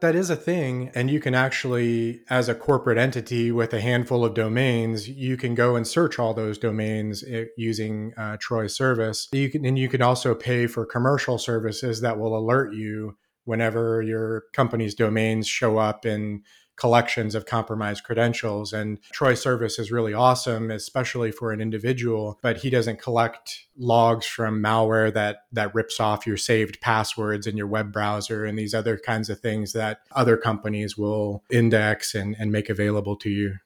That 0.00 0.14
is 0.14 0.30
a 0.30 0.36
thing. 0.36 0.92
And 0.94 1.10
you 1.10 1.18
can 1.18 1.34
actually, 1.34 2.20
as 2.30 2.48
a 2.48 2.54
corporate 2.54 2.98
entity 2.98 3.50
with 3.50 3.74
a 3.74 3.80
handful 3.80 4.24
of 4.24 4.34
domains, 4.34 5.08
you 5.08 5.36
can 5.36 5.56
go 5.56 5.74
and 5.74 5.86
search 5.86 6.20
all 6.20 6.34
those 6.34 6.56
domains 6.56 7.24
eh, 7.24 7.46
using 7.56 8.14
uh, 8.16 8.36
Troy 8.38 8.68
service. 8.68 9.28
You 9.32 9.50
can, 9.50 9.64
and 9.64 9.76
you 9.76 9.88
can 9.88 10.00
also 10.00 10.36
pay 10.36 10.68
for 10.68 10.86
commercial 10.86 11.36
services 11.36 12.00
that 12.00 12.18
will 12.18 12.38
alert 12.38 12.74
you 12.74 13.16
whenever 13.44 14.02
your 14.02 14.44
company's 14.52 14.94
domains 14.94 15.48
show 15.48 15.78
up 15.78 16.06
in 16.06 16.42
collections 16.78 17.34
of 17.34 17.46
compromised 17.46 18.04
credentials. 18.04 18.72
And 18.72 18.98
Troy 19.12 19.34
Service 19.34 19.78
is 19.78 19.92
really 19.92 20.14
awesome, 20.14 20.70
especially 20.70 21.32
for 21.32 21.52
an 21.52 21.60
individual, 21.60 22.38
but 22.42 22.58
he 22.58 22.70
doesn't 22.70 23.00
collect 23.00 23.66
logs 23.76 24.26
from 24.26 24.62
malware 24.62 25.12
that 25.12 25.38
that 25.52 25.74
rips 25.74 26.00
off 26.00 26.26
your 26.26 26.36
saved 26.36 26.80
passwords 26.80 27.46
in 27.46 27.56
your 27.56 27.66
web 27.66 27.92
browser 27.92 28.44
and 28.44 28.58
these 28.58 28.74
other 28.74 28.98
kinds 28.98 29.28
of 29.28 29.40
things 29.40 29.72
that 29.72 30.00
other 30.12 30.36
companies 30.36 30.96
will 30.96 31.44
index 31.50 32.14
and, 32.14 32.36
and 32.38 32.52
make 32.52 32.68
available 32.68 33.16
to 33.16 33.30
you 33.30 33.56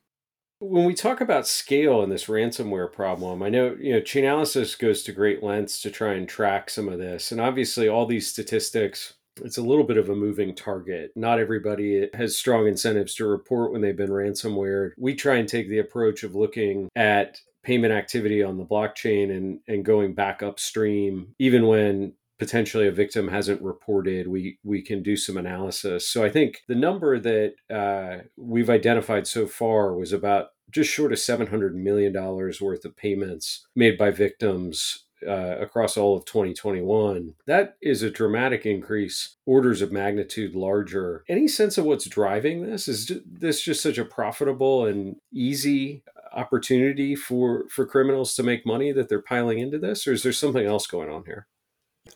when 0.62 0.84
we 0.84 0.94
talk 0.94 1.20
about 1.20 1.48
scale 1.48 2.02
in 2.02 2.10
this 2.10 2.26
ransomware 2.26 2.90
problem, 2.90 3.42
I 3.42 3.48
know 3.48 3.76
you 3.80 3.94
know 3.94 4.00
Chainalysis 4.00 4.78
goes 4.78 5.02
to 5.02 5.12
great 5.12 5.42
lengths 5.42 5.82
to 5.82 5.90
try 5.90 6.14
and 6.14 6.28
track 6.28 6.70
some 6.70 6.88
of 6.88 7.00
this, 7.00 7.32
and 7.32 7.40
obviously 7.40 7.88
all 7.88 8.06
these 8.06 8.28
statistics. 8.28 9.14
It's 9.40 9.58
a 9.58 9.62
little 9.62 9.84
bit 9.84 9.96
of 9.96 10.08
a 10.08 10.14
moving 10.14 10.54
target. 10.54 11.12
Not 11.16 11.38
everybody 11.38 12.08
has 12.14 12.36
strong 12.36 12.66
incentives 12.66 13.14
to 13.14 13.26
report 13.26 13.72
when 13.72 13.80
they've 13.80 13.96
been 13.96 14.10
ransomware. 14.10 14.90
We 14.98 15.14
try 15.14 15.36
and 15.36 15.48
take 15.48 15.68
the 15.68 15.78
approach 15.78 16.22
of 16.22 16.34
looking 16.34 16.88
at 16.94 17.38
payment 17.62 17.92
activity 17.92 18.42
on 18.42 18.58
the 18.58 18.64
blockchain 18.64 19.34
and 19.34 19.60
and 19.68 19.84
going 19.84 20.14
back 20.14 20.42
upstream, 20.42 21.34
even 21.38 21.66
when 21.66 22.14
potentially 22.38 22.88
a 22.88 22.92
victim 22.92 23.28
hasn't 23.28 23.62
reported, 23.62 24.26
we 24.26 24.58
we 24.64 24.82
can 24.82 25.00
do 25.00 25.16
some 25.16 25.36
analysis. 25.36 26.08
So 26.08 26.24
I 26.24 26.28
think 26.28 26.62
the 26.66 26.74
number 26.74 27.18
that 27.20 27.54
uh, 27.72 28.24
we've 28.36 28.68
identified 28.68 29.28
so 29.28 29.46
far 29.46 29.94
was 29.94 30.12
about 30.12 30.48
just 30.68 30.90
short 30.90 31.12
of 31.12 31.20
seven 31.20 31.46
hundred 31.46 31.76
million 31.76 32.12
dollars 32.12 32.60
worth 32.60 32.84
of 32.84 32.96
payments 32.96 33.64
made 33.76 33.96
by 33.96 34.10
victims 34.10 35.04
uh, 35.26 35.56
across 35.60 35.96
all 35.96 36.16
of 36.16 36.24
2021. 36.24 37.34
That 37.46 37.76
is 37.80 38.02
a 38.02 38.10
dramatic 38.10 38.66
increase, 38.66 39.36
orders 39.46 39.82
of 39.82 39.92
magnitude 39.92 40.54
larger. 40.54 41.24
Any 41.28 41.48
sense 41.48 41.78
of 41.78 41.84
what's 41.84 42.08
driving 42.08 42.64
this? 42.64 42.88
Is 42.88 43.10
this 43.26 43.62
just 43.62 43.82
such 43.82 43.98
a 43.98 44.04
profitable 44.04 44.86
and 44.86 45.16
easy 45.32 46.02
opportunity 46.34 47.14
for 47.14 47.68
for 47.68 47.86
criminals 47.86 48.34
to 48.34 48.42
make 48.42 48.66
money 48.66 48.92
that 48.92 49.08
they're 49.08 49.22
piling 49.22 49.58
into 49.58 49.78
this, 49.78 50.06
or 50.06 50.12
is 50.12 50.22
there 50.22 50.32
something 50.32 50.66
else 50.66 50.86
going 50.86 51.10
on 51.10 51.24
here? 51.26 51.46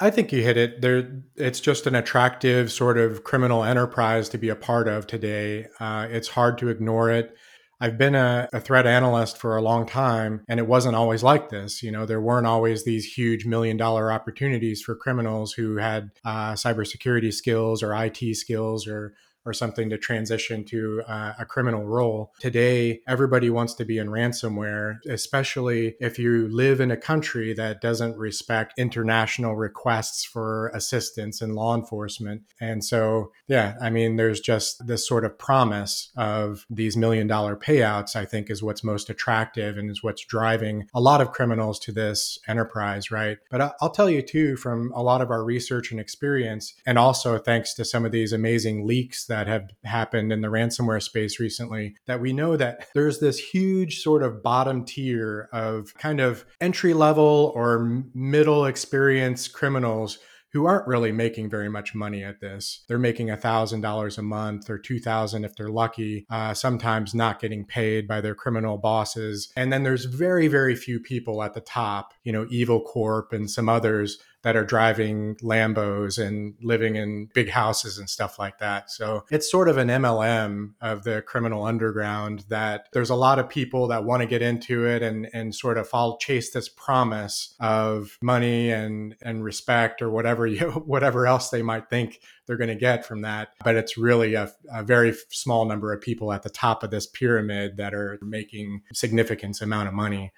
I 0.01 0.11
think 0.11 0.33
you 0.33 0.43
hit 0.43 0.57
it. 0.57 0.81
There, 0.81 1.23
it's 1.37 1.61
just 1.61 1.87
an 1.87 1.95
attractive 1.95 2.73
sort 2.73 2.99
of 2.99 3.23
criminal 3.23 3.63
enterprise 3.63 4.29
to 4.31 4.39
be 4.39 4.49
a 4.49 4.57
part 4.57 4.89
of 4.89 5.07
today. 5.07 5.69
Uh, 5.79 6.09
it's 6.11 6.29
hard 6.29 6.59
to 6.59 6.69
ignore 6.69 7.11
it. 7.11 7.37
I've 7.79 7.99
been 7.99 8.15
a, 8.15 8.49
a, 8.55 8.61
threat 8.61 8.87
analyst 8.87 9.37
for 9.37 9.57
a 9.57 9.63
long 9.63 9.85
time, 9.85 10.43
and 10.49 10.59
it 10.59 10.67
wasn't 10.67 10.97
always 10.97 11.23
like 11.23 11.51
this. 11.51 11.83
You 11.83 11.91
know, 11.91 12.07
there 12.07 12.23
weren't 12.23 12.47
always 12.47 12.85
these 12.85 13.05
huge 13.05 13.45
million 13.45 13.77
dollar 13.77 14.11
opportunities 14.11 14.81
for 14.81 14.97
criminals 14.97 15.53
who 15.53 15.77
had 15.77 16.11
uh, 16.25 16.53
cybersecurity 16.53 17.33
skills 17.33 17.83
or 17.83 17.95
IT 17.95 18.37
skills 18.37 18.87
or 18.87 19.15
or 19.47 19.53
something 19.53 19.89
to 19.91 19.97
transition 19.97 20.65
to 20.65 21.03
uh, 21.07 21.33
a 21.39 21.47
criminal 21.47 21.85
role. 21.85 22.33
Today, 22.41 23.01
everybody 23.07 23.49
wants 23.49 23.75
to 23.75 23.85
be 23.85 23.99
in 23.99 24.09
ransomware, 24.09 24.97
especially 25.09 25.95
if 26.01 26.19
you 26.19 26.49
live 26.49 26.81
in 26.81 26.91
a 26.91 26.97
country 26.97 27.55
that 27.55 27.81
doesn't 27.81 28.17
respect 28.17 28.75
international 28.77 29.55
requests 29.55 30.25
for 30.25 30.69
assistance 30.75 31.41
in 31.41 31.55
law 31.55 31.75
enforcement. 31.75 32.43
And 32.61 32.85
so, 32.85 33.31
yeah, 33.47 33.75
I 33.81 33.91
mean, 33.91 34.17
there's 34.17 34.41
just 34.41 34.87
this 34.87 35.07
sort 35.07 35.25
of 35.25 35.39
promise 35.39 36.11
of 36.17 36.67
these 36.69 36.97
million 36.97 37.27
dollar 37.27 37.57
payouts, 37.57 38.17
I 38.17 38.25
think, 38.25 38.51
is 38.51 38.63
what's 38.63 38.83
most 38.83 39.09
attractive 39.09 39.79
and 39.79 39.91
is 39.91 40.03
what's 40.03 40.25
driving 40.25 40.89
a 40.95 41.01
lot 41.01 41.21
of 41.21 41.33
criminals 41.33 41.79
to 41.81 41.93
this 41.93 42.39
enterprise, 42.49 43.11
right? 43.11 43.39
But 43.51 43.77
I'll 43.81 43.91
tell 43.91 44.11
you 44.11 44.23
too, 44.23 44.57
from 44.57 44.93
a 44.95 45.03
lot 45.03 45.21
of 45.21 45.31
our 45.31 45.45
research 45.45 45.93
and 45.93 46.01
experience, 46.01 46.75
and 46.85 46.99
also 46.99 47.39
thanks 47.39 47.75
to 47.75 47.85
some 47.85 48.05
of 48.05 48.13
these 48.13 48.33
amazing 48.33 48.87
leaks 48.87 49.27
that 49.27 49.36
that 49.37 49.47
have 49.47 49.69
happened 49.85 50.33
in 50.33 50.41
the 50.41 50.49
ransomware 50.49 51.03
space 51.03 51.39
recently 51.39 51.95
that 52.07 52.23
we 52.23 52.33
know 52.33 52.57
that 52.57 52.87
there's 52.95 53.21
this 53.21 53.39
huge 53.39 54.01
sort 54.01 54.23
of 54.23 54.43
bottom 54.43 54.83
tier 54.83 55.51
of 55.53 55.93
kind 55.99 56.21
of 56.21 56.47
entry 56.59 56.95
level 56.95 57.53
or 57.55 58.03
middle 58.15 58.65
experience 58.65 59.47
criminals 59.47 60.19
who 60.53 60.65
aren't 60.65 60.87
really 60.87 61.13
making 61.13 61.51
very 61.51 61.69
much 61.69 61.95
money 61.95 62.25
at 62.25 62.41
this. 62.41 62.83
They're 62.89 62.99
making 62.99 63.27
$1,000 63.27 64.19
a 64.19 64.23
month 64.23 64.71
or 64.71 64.79
2000 64.79 65.45
if 65.45 65.55
they're 65.55 65.69
lucky, 65.69 66.25
uh, 66.31 66.55
sometimes 66.55 67.15
not 67.15 67.41
getting 67.41 67.67
paid 67.67 68.09
by 68.09 68.23
their 68.23 68.35
criminal 68.35 68.79
bosses. 68.79 69.53
And 69.55 69.71
then 69.71 69.83
there's 69.83 70.07
very, 70.07 70.49
very 70.49 70.75
few 70.75 70.99
people 70.99 71.43
at 71.43 71.53
the 71.53 71.61
top, 71.61 72.15
you 72.25 72.33
know, 72.33 72.47
Evil 72.49 72.81
Corp 72.81 73.35
and 73.35 73.51
some 73.51 73.69
others 73.69 74.19
that 74.47 74.55
are 74.55 74.65
driving 74.65 75.35
Lambos 75.43 76.25
and 76.25 76.55
living 76.63 76.95
in 76.95 77.29
big 77.35 77.49
houses 77.49 77.99
and 77.99 78.09
stuff 78.09 78.39
like 78.39 78.61
that. 78.61 78.89
So 78.93 79.25
it's 79.29 79.51
sort 79.51 79.69
of 79.69 79.77
an 79.77 79.89
MLM 79.89 80.75
of 80.81 81.03
the 81.03 81.21
criminal 81.23 81.65
underground 81.65 82.45
that 82.49 82.87
there's 82.93 83.11
a 83.11 83.17
lot 83.17 83.41
of 83.41 83.49
people 83.49 83.89
that 83.89 84.05
want 84.05 84.23
to 84.23 84.29
get 84.29 84.43
into 84.43 84.87
it 84.87 85.03
and, 85.03 85.29
and 85.35 85.53
sort 85.53 85.79
of 85.79 85.89
follow, 85.89 86.17
chase 86.19 86.53
this 86.53 86.69
promise 86.69 87.57
of 87.59 88.19
money 88.23 88.71
and, 88.71 89.17
and 89.21 89.43
respect 89.43 90.01
or 90.01 90.11
whatever 90.11 90.47
you, 90.47 90.71
whatever 90.71 91.27
else 91.27 91.51
they 91.51 91.63
might 91.63 91.91
think 91.91 92.21
they're 92.47 92.57
going 92.57 92.69
to 92.69 92.77
get 92.77 93.05
from 93.05 93.23
that. 93.23 93.49
But 93.65 93.75
it's 93.75 93.99
really 93.99 94.35
a, 94.35 94.53
a, 94.73 94.85
very 94.85 95.13
small 95.31 95.65
number 95.65 95.93
of 95.93 96.01
people 96.01 96.33
at 96.33 96.45
the 96.45 96.51
top 96.51 96.85
of 96.85 96.93
this 96.93 97.09
pyramid 97.09 97.79
that 97.79 97.95
are 97.95 98.17
making 98.23 98.83
significant 98.93 99.61
amount 99.61 99.89
of 99.89 99.95
money. 99.95 100.31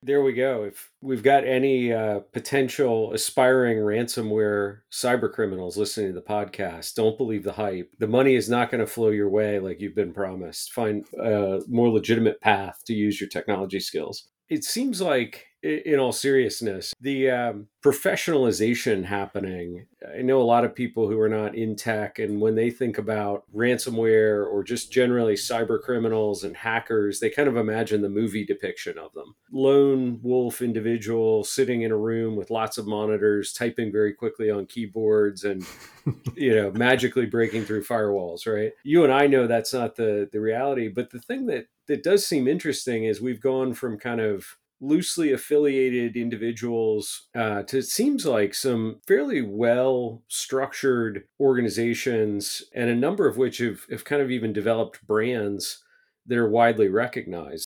There 0.00 0.22
we 0.22 0.32
go. 0.32 0.62
If 0.62 0.92
we've 1.00 1.24
got 1.24 1.44
any 1.44 1.92
uh, 1.92 2.20
potential 2.32 3.12
aspiring 3.12 3.78
ransomware 3.78 4.80
cyber 4.92 5.32
criminals 5.32 5.76
listening 5.76 6.08
to 6.08 6.12
the 6.12 6.22
podcast, 6.22 6.94
don't 6.94 7.18
believe 7.18 7.42
the 7.42 7.52
hype. 7.52 7.90
The 7.98 8.06
money 8.06 8.36
is 8.36 8.48
not 8.48 8.70
going 8.70 8.80
to 8.80 8.86
flow 8.86 9.08
your 9.08 9.28
way 9.28 9.58
like 9.58 9.80
you've 9.80 9.96
been 9.96 10.12
promised. 10.12 10.72
Find 10.72 11.04
a 11.20 11.62
more 11.66 11.88
legitimate 11.88 12.40
path 12.40 12.80
to 12.86 12.94
use 12.94 13.20
your 13.20 13.28
technology 13.28 13.80
skills. 13.80 14.28
It 14.48 14.62
seems 14.62 15.00
like 15.00 15.47
in 15.62 15.98
all 15.98 16.12
seriousness, 16.12 16.94
the 17.00 17.30
um, 17.30 17.66
professionalization 17.82 19.04
happening. 19.04 19.86
I 20.16 20.22
know 20.22 20.40
a 20.40 20.42
lot 20.42 20.64
of 20.64 20.74
people 20.74 21.08
who 21.08 21.18
are 21.18 21.28
not 21.28 21.54
in 21.54 21.74
tech, 21.74 22.18
and 22.18 22.40
when 22.40 22.54
they 22.54 22.70
think 22.70 22.98
about 22.98 23.44
ransomware 23.54 24.46
or 24.46 24.62
just 24.62 24.92
generally 24.92 25.34
cyber 25.34 25.80
criminals 25.80 26.44
and 26.44 26.56
hackers, 26.56 27.20
they 27.20 27.30
kind 27.30 27.48
of 27.48 27.56
imagine 27.56 28.02
the 28.02 28.08
movie 28.08 28.44
depiction 28.44 28.98
of 28.98 29.12
them 29.14 29.34
lone 29.50 30.20
wolf 30.22 30.60
individual 30.60 31.42
sitting 31.42 31.82
in 31.82 31.90
a 31.90 31.96
room 31.96 32.36
with 32.36 32.50
lots 32.50 32.78
of 32.78 32.86
monitors, 32.86 33.52
typing 33.52 33.90
very 33.90 34.12
quickly 34.12 34.50
on 34.50 34.66
keyboards, 34.66 35.44
and 35.44 35.64
you 36.34 36.54
know, 36.54 36.70
magically 36.72 37.26
breaking 37.26 37.64
through 37.64 37.82
firewalls. 37.82 38.46
Right? 38.46 38.72
You 38.84 39.04
and 39.04 39.12
I 39.12 39.26
know 39.26 39.46
that's 39.46 39.74
not 39.74 39.96
the 39.96 40.28
the 40.30 40.40
reality, 40.40 40.88
but 40.88 41.10
the 41.10 41.20
thing 41.20 41.46
that 41.46 41.66
that 41.86 42.02
does 42.02 42.26
seem 42.26 42.46
interesting 42.46 43.04
is 43.04 43.20
we've 43.20 43.40
gone 43.40 43.74
from 43.74 43.98
kind 43.98 44.20
of 44.20 44.56
loosely 44.80 45.32
affiliated 45.32 46.16
individuals 46.16 47.28
uh, 47.34 47.62
to 47.62 47.78
it 47.78 47.86
seems 47.86 48.24
like 48.24 48.54
some 48.54 49.00
fairly 49.06 49.42
well 49.42 50.22
structured 50.28 51.24
organizations 51.40 52.62
and 52.74 52.88
a 52.88 52.94
number 52.94 53.26
of 53.28 53.36
which 53.36 53.58
have, 53.58 53.80
have 53.90 54.04
kind 54.04 54.22
of 54.22 54.30
even 54.30 54.52
developed 54.52 55.06
brands 55.06 55.82
that 56.26 56.38
are 56.38 56.48
widely 56.48 56.88
recognized 56.88 57.67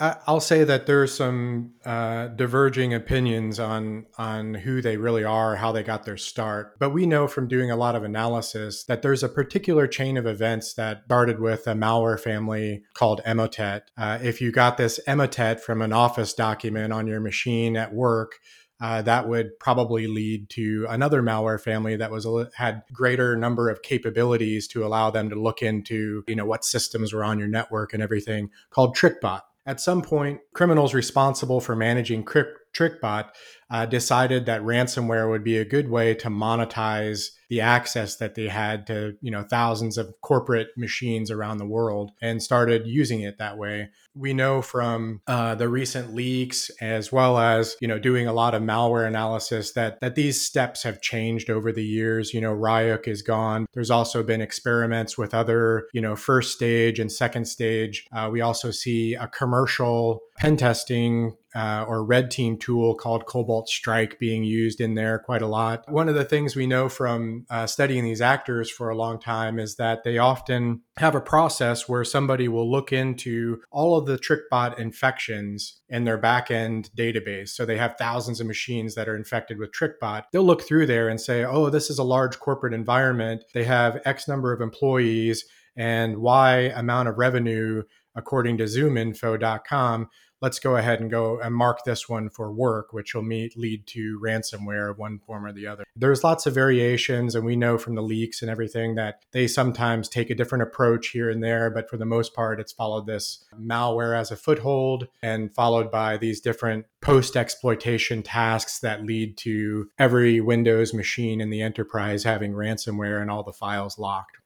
I'll 0.00 0.40
say 0.40 0.64
that 0.64 0.86
there's 0.86 1.14
some 1.14 1.72
uh, 1.84 2.28
diverging 2.28 2.94
opinions 2.94 3.60
on 3.60 4.06
on 4.16 4.54
who 4.54 4.80
they 4.80 4.96
really 4.96 5.24
are, 5.24 5.56
how 5.56 5.72
they 5.72 5.82
got 5.82 6.04
their 6.04 6.16
start. 6.16 6.78
But 6.78 6.90
we 6.90 7.04
know 7.04 7.28
from 7.28 7.48
doing 7.48 7.70
a 7.70 7.76
lot 7.76 7.94
of 7.94 8.02
analysis 8.02 8.82
that 8.84 9.02
there's 9.02 9.22
a 9.22 9.28
particular 9.28 9.86
chain 9.86 10.16
of 10.16 10.26
events 10.26 10.72
that 10.74 11.02
started 11.04 11.38
with 11.38 11.66
a 11.66 11.74
malware 11.74 12.18
family 12.18 12.82
called 12.94 13.20
Emotet. 13.26 13.82
Uh, 13.98 14.18
if 14.22 14.40
you 14.40 14.50
got 14.50 14.78
this 14.78 14.98
Emotet 15.06 15.60
from 15.60 15.82
an 15.82 15.92
Office 15.92 16.32
document 16.32 16.94
on 16.94 17.06
your 17.06 17.20
machine 17.20 17.76
at 17.76 17.92
work, 17.92 18.40
uh, 18.80 19.02
that 19.02 19.28
would 19.28 19.58
probably 19.58 20.06
lead 20.06 20.48
to 20.48 20.86
another 20.88 21.22
malware 21.22 21.60
family 21.60 21.96
that 21.96 22.10
was 22.10 22.26
had 22.54 22.82
greater 22.90 23.36
number 23.36 23.68
of 23.68 23.82
capabilities 23.82 24.66
to 24.68 24.84
allow 24.84 25.10
them 25.10 25.28
to 25.28 25.36
look 25.36 25.60
into 25.60 26.24
you 26.26 26.34
know 26.34 26.46
what 26.46 26.64
systems 26.64 27.12
were 27.12 27.22
on 27.22 27.38
your 27.38 27.48
network 27.48 27.92
and 27.92 28.02
everything 28.02 28.48
called 28.70 28.96
TrickBot. 28.96 29.42
At 29.70 29.80
some 29.80 30.02
point, 30.02 30.40
criminals 30.52 30.94
responsible 30.94 31.60
for 31.60 31.76
managing 31.76 32.24
TrickBot 32.24 33.28
uh, 33.70 33.86
decided 33.86 34.46
that 34.46 34.62
ransomware 34.62 35.30
would 35.30 35.44
be 35.44 35.58
a 35.58 35.64
good 35.64 35.88
way 35.88 36.12
to 36.14 36.26
monetize 36.26 37.28
the 37.48 37.60
access 37.60 38.16
that 38.16 38.34
they 38.34 38.48
had 38.48 38.84
to 38.88 39.14
you 39.20 39.30
know 39.30 39.44
thousands 39.44 39.96
of 39.96 40.12
corporate 40.22 40.70
machines 40.76 41.30
around 41.30 41.58
the 41.58 41.66
world 41.66 42.10
and 42.20 42.42
started 42.42 42.84
using 42.84 43.20
it 43.20 43.38
that 43.38 43.58
way 43.58 43.90
we 44.14 44.34
know 44.34 44.62
from 44.62 45.20
uh, 45.26 45.54
the 45.54 45.68
recent 45.68 46.14
leaks 46.14 46.70
as 46.80 47.12
well 47.12 47.38
as 47.38 47.76
you 47.80 47.88
know 47.88 47.98
doing 47.98 48.26
a 48.26 48.32
lot 48.32 48.54
of 48.54 48.62
malware 48.62 49.06
analysis 49.06 49.72
that 49.72 50.00
that 50.00 50.14
these 50.14 50.40
steps 50.40 50.82
have 50.82 51.00
changed 51.00 51.50
over 51.50 51.72
the 51.72 51.84
years. 51.84 52.34
You 52.34 52.40
know 52.40 52.54
ryuk 52.54 53.06
is 53.08 53.22
gone. 53.22 53.66
There's 53.72 53.90
also 53.90 54.22
been 54.22 54.40
experiments 54.40 55.16
with 55.16 55.34
other 55.34 55.86
you 55.92 56.00
know 56.00 56.16
first 56.16 56.54
stage 56.54 56.98
and 56.98 57.10
second 57.10 57.46
stage. 57.46 58.06
Uh, 58.12 58.28
we 58.30 58.40
also 58.40 58.70
see 58.70 59.14
a 59.14 59.28
commercial 59.28 60.20
pen 60.38 60.56
testing 60.56 61.36
uh, 61.54 61.84
or 61.88 62.04
red 62.04 62.30
team 62.30 62.56
tool 62.56 62.94
called 62.94 63.26
Cobalt 63.26 63.68
Strike 63.68 64.18
being 64.18 64.44
used 64.44 64.80
in 64.80 64.94
there 64.94 65.18
quite 65.18 65.42
a 65.42 65.46
lot. 65.46 65.84
One 65.90 66.08
of 66.08 66.14
the 66.14 66.24
things 66.24 66.54
we 66.54 66.66
know 66.66 66.88
from 66.88 67.44
uh, 67.50 67.66
studying 67.66 68.04
these 68.04 68.20
actors 68.20 68.70
for 68.70 68.88
a 68.88 68.96
long 68.96 69.18
time 69.18 69.58
is 69.58 69.76
that 69.76 70.04
they 70.04 70.18
often 70.18 70.82
have 70.96 71.14
a 71.14 71.20
process 71.20 71.88
where 71.88 72.04
somebody 72.04 72.46
will 72.46 72.70
look 72.70 72.92
into 72.92 73.60
all 73.70 73.96
of 73.96 74.06
the 74.10 74.18
TrickBot 74.18 74.78
infections 74.78 75.80
in 75.88 76.04
their 76.04 76.18
backend 76.18 76.90
database. 76.96 77.50
So 77.50 77.64
they 77.64 77.76
have 77.76 77.96
thousands 77.98 78.40
of 78.40 78.46
machines 78.46 78.94
that 78.94 79.08
are 79.08 79.16
infected 79.16 79.58
with 79.58 79.72
TrickBot. 79.72 80.24
They'll 80.32 80.44
look 80.44 80.62
through 80.62 80.86
there 80.86 81.08
and 81.08 81.20
say, 81.20 81.44
oh, 81.44 81.70
this 81.70 81.90
is 81.90 81.98
a 81.98 82.04
large 82.04 82.38
corporate 82.38 82.74
environment. 82.74 83.44
They 83.54 83.64
have 83.64 84.00
X 84.04 84.28
number 84.28 84.52
of 84.52 84.60
employees 84.60 85.44
and 85.76 86.18
Y 86.18 86.72
amount 86.74 87.08
of 87.08 87.18
revenue 87.18 87.82
according 88.14 88.58
to 88.58 88.64
zoominfo.com 88.64 90.08
let's 90.40 90.58
go 90.58 90.76
ahead 90.76 91.00
and 91.00 91.10
go 91.10 91.38
and 91.40 91.54
mark 91.54 91.84
this 91.84 92.08
one 92.08 92.30
for 92.30 92.52
work, 92.52 92.92
which 92.92 93.14
will 93.14 93.22
meet, 93.22 93.56
lead 93.56 93.86
to 93.88 94.18
ransomware 94.22 94.90
of 94.90 94.98
one 94.98 95.18
form 95.18 95.44
or 95.44 95.52
the 95.52 95.66
other. 95.66 95.84
There's 95.94 96.24
lots 96.24 96.46
of 96.46 96.54
variations, 96.54 97.34
and 97.34 97.44
we 97.44 97.56
know 97.56 97.78
from 97.78 97.94
the 97.94 98.02
leaks 98.02 98.42
and 98.42 98.50
everything 98.50 98.94
that 98.94 99.22
they 99.32 99.46
sometimes 99.46 100.08
take 100.08 100.30
a 100.30 100.34
different 100.34 100.62
approach 100.62 101.08
here 101.08 101.30
and 101.30 101.42
there, 101.42 101.70
but 101.70 101.88
for 101.88 101.96
the 101.96 102.06
most 102.06 102.34
part, 102.34 102.60
it's 102.60 102.72
followed 102.72 103.06
this 103.06 103.44
malware 103.58 104.18
as 104.18 104.30
a 104.30 104.36
foothold 104.36 105.08
and 105.22 105.54
followed 105.54 105.90
by 105.90 106.16
these 106.16 106.40
different 106.40 106.86
post 107.00 107.36
exploitation 107.36 108.22
tasks 108.22 108.78
that 108.80 109.04
lead 109.04 109.36
to 109.38 109.88
every 109.98 110.40
Windows 110.40 110.94
machine 110.94 111.40
in 111.40 111.50
the 111.50 111.62
enterprise 111.62 112.24
having 112.24 112.52
ransomware 112.52 113.20
and 113.20 113.30
all 113.30 113.42
the 113.42 113.52
files 113.52 113.98
locked. 113.98 114.36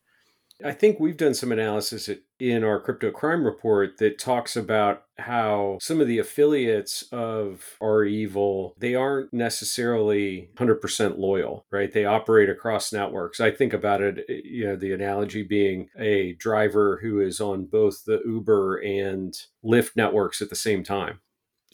I 0.65 0.73
think 0.73 1.01
we've 1.01 1.17
done 1.17 1.35
some 1.35 1.51
analysis 1.51 2.09
in 2.51 2.63
our 2.63 2.79
crypto 2.79 3.11
crime 3.11 3.45
report 3.45 3.97
that 3.99 4.19
talks 4.19 4.55
about 4.55 5.05
how 5.17 5.79
some 5.81 6.01
of 6.01 6.07
the 6.07 6.19
affiliates 6.19 7.03
of 7.11 7.77
REvil 7.81 8.75
they 8.79 8.95
aren't 8.95 9.33
necessarily 9.33 10.51
100% 10.57 11.19
loyal, 11.19 11.65
right? 11.71 11.93
They 11.93 12.05
operate 12.05 12.51
across 12.51 12.93
networks. 12.93 13.41
I 13.41 13.51
think 13.51 13.73
about 13.73 14.03
it, 14.03 14.25
eh, 14.29 14.41
you 14.45 14.67
know, 14.67 14.77
the 14.77 14.93
analogy 14.93 15.43
being 15.43 15.89
a 15.99 16.35
driver 16.35 16.99
who 17.03 17.21
is 17.21 17.41
on 17.41 17.65
both 17.65 18.05
the 18.05 18.21
Uber 18.25 18.77
and 18.77 19.35
Lyft 19.65 19.97
networks 19.97 20.43
at 20.43 20.51
the 20.51 20.57
same 20.57 20.85
time. 20.85 21.21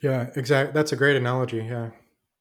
Yeah, 0.01 0.31
exactly. 0.37 0.73
That's 0.73 0.93
a 0.93 0.97
great 0.97 1.17
analogy. 1.17 1.65
Yeah. 1.69 1.91